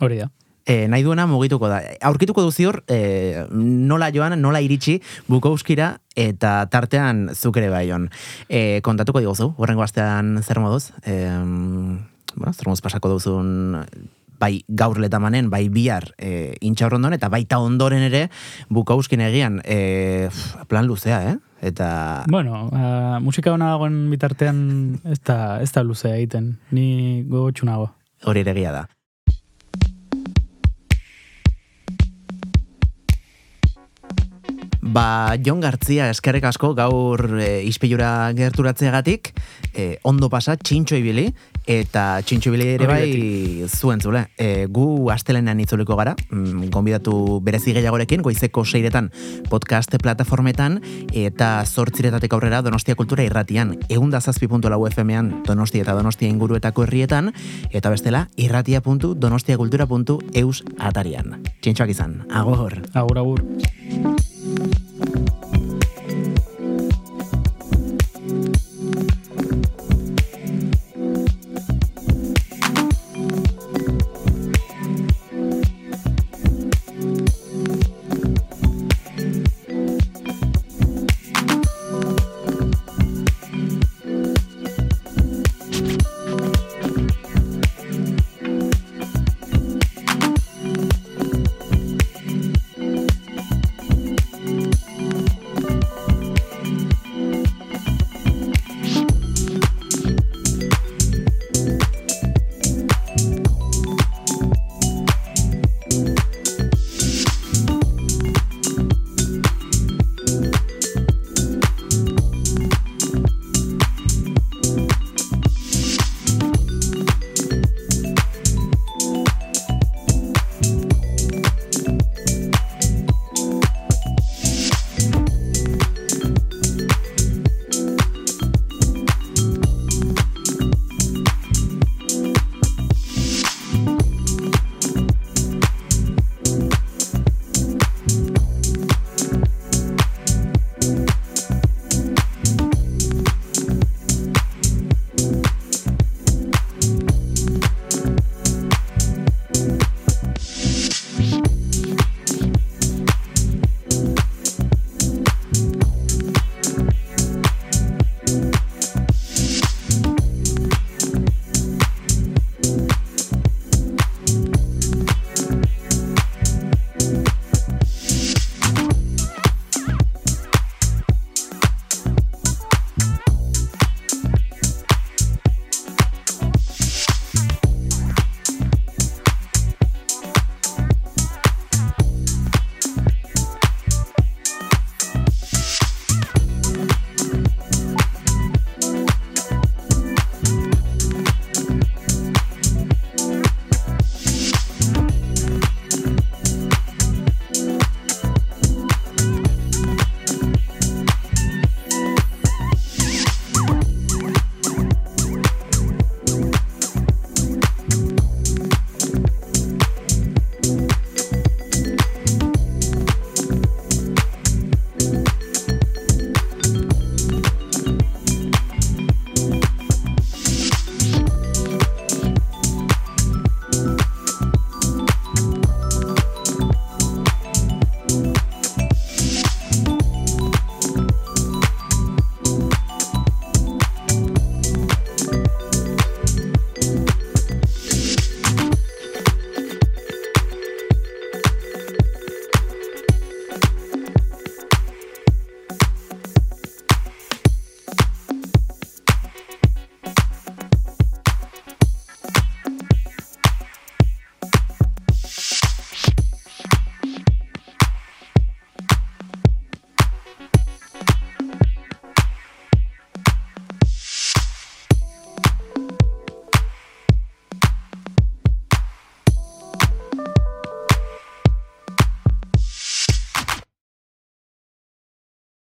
Hori 0.00 0.18
da. 0.22 0.30
E, 0.66 0.88
nahi 0.88 1.02
duena 1.04 1.26
mugituko 1.28 1.68
da. 1.68 1.82
Aurkituko 2.08 2.42
duzi 2.46 2.64
hor, 2.64 2.80
e, 2.88 3.44
nola 3.52 4.08
joan, 4.14 4.38
nola 4.40 4.62
iritsi 4.64 5.00
Bukowskira 5.28 5.98
eta 6.16 6.56
tartean 6.72 7.28
zuk 7.34 7.58
ere 7.60 7.68
bai 7.68 7.90
on. 7.92 8.08
E, 8.48 8.80
kontatuko 8.86 9.20
diguzu, 9.20 9.52
horrengo 9.58 9.84
astean 9.84 10.38
zer 10.42 10.62
moduz. 10.64 10.88
E, 11.04 11.28
bueno, 12.34 12.52
zer 12.54 12.70
moduz 12.70 12.80
pasako 12.80 13.12
duzun 13.16 13.84
bai 14.40 14.64
gaur 14.68 14.98
letamanen, 14.98 15.50
bai 15.52 15.68
bihar 15.72 16.08
e, 16.18 16.56
intxaurrondon, 16.64 17.14
eta 17.16 17.28
baita 17.32 17.60
ondoren 17.62 18.02
ere 18.08 18.28
Bukowskin 18.72 19.22
egian 19.24 19.60
e, 19.64 20.30
plan 20.68 20.88
luzea, 20.88 21.20
eh? 21.30 21.36
Eta 21.64 22.24
Bueno, 22.28 22.66
a, 22.72 23.20
musika 23.24 23.52
hona 23.54 23.70
dagoen 23.72 24.10
bitartean 24.10 24.58
ez 25.04 25.20
da, 25.24 25.60
ez 25.64 25.70
da 25.72 25.84
luzea 25.84 26.16
egiten, 26.16 26.56
ni 26.72 27.22
gogotxu 27.28 27.68
nago. 27.68 27.92
hori 28.24 28.40
ere 28.40 28.54
da. 28.72 28.86
Ba, 34.84 35.32
Jon 35.40 35.62
Gartzia 35.64 36.10
eskerrek 36.12 36.44
asko 36.44 36.74
gaur 36.76 37.40
e, 37.40 37.64
ispilura 37.64 38.28
gerturatzeagatik, 38.36 39.32
e, 39.72 39.96
ondo 40.04 40.28
pasa, 40.28 40.60
txintxo 40.60 41.00
ibili, 41.00 41.32
eta 41.64 42.20
txintxo 42.20 42.52
ibili 42.52 42.66
ere 42.74 42.84
bai 42.90 43.64
zuen 43.64 44.04
zule. 44.04 44.28
E, 44.36 44.68
gu 44.68 45.08
astelenean 45.14 45.62
itzuliko 45.64 45.96
gara, 45.96 46.12
mm, 46.28 46.68
gonbidatu 46.74 47.40
berezi 47.40 47.72
gehiagorekin, 47.72 48.20
goizeko 48.20 48.60
seiretan 48.68 49.08
podcast 49.48 49.96
plataformetan, 50.04 50.84
eta 51.16 51.64
zortziretatek 51.64 52.28
aurrera 52.36 52.60
Donostia 52.60 52.92
Kultura 52.94 53.24
irratian, 53.24 53.80
eunda 53.88 54.20
zazpi 54.20 54.52
puntu 54.52 54.68
lau 54.68 54.84
FM-an 54.90 55.48
Donostia 55.48 55.80
eta 55.86 55.96
Donostia 55.96 56.28
inguruetako 56.28 56.84
herrietan, 56.84 57.32
eta 57.72 57.88
bestela 57.88 58.28
irratia.donostiakultura.eus 58.36 60.62
atarian. 60.76 61.40
Txintxoak 61.64 61.96
izan, 61.96 62.28
agor. 62.28 62.84
Agur, 62.92 63.24
agur. 63.24 63.40
Thank 64.44 65.28
you. 65.28 65.43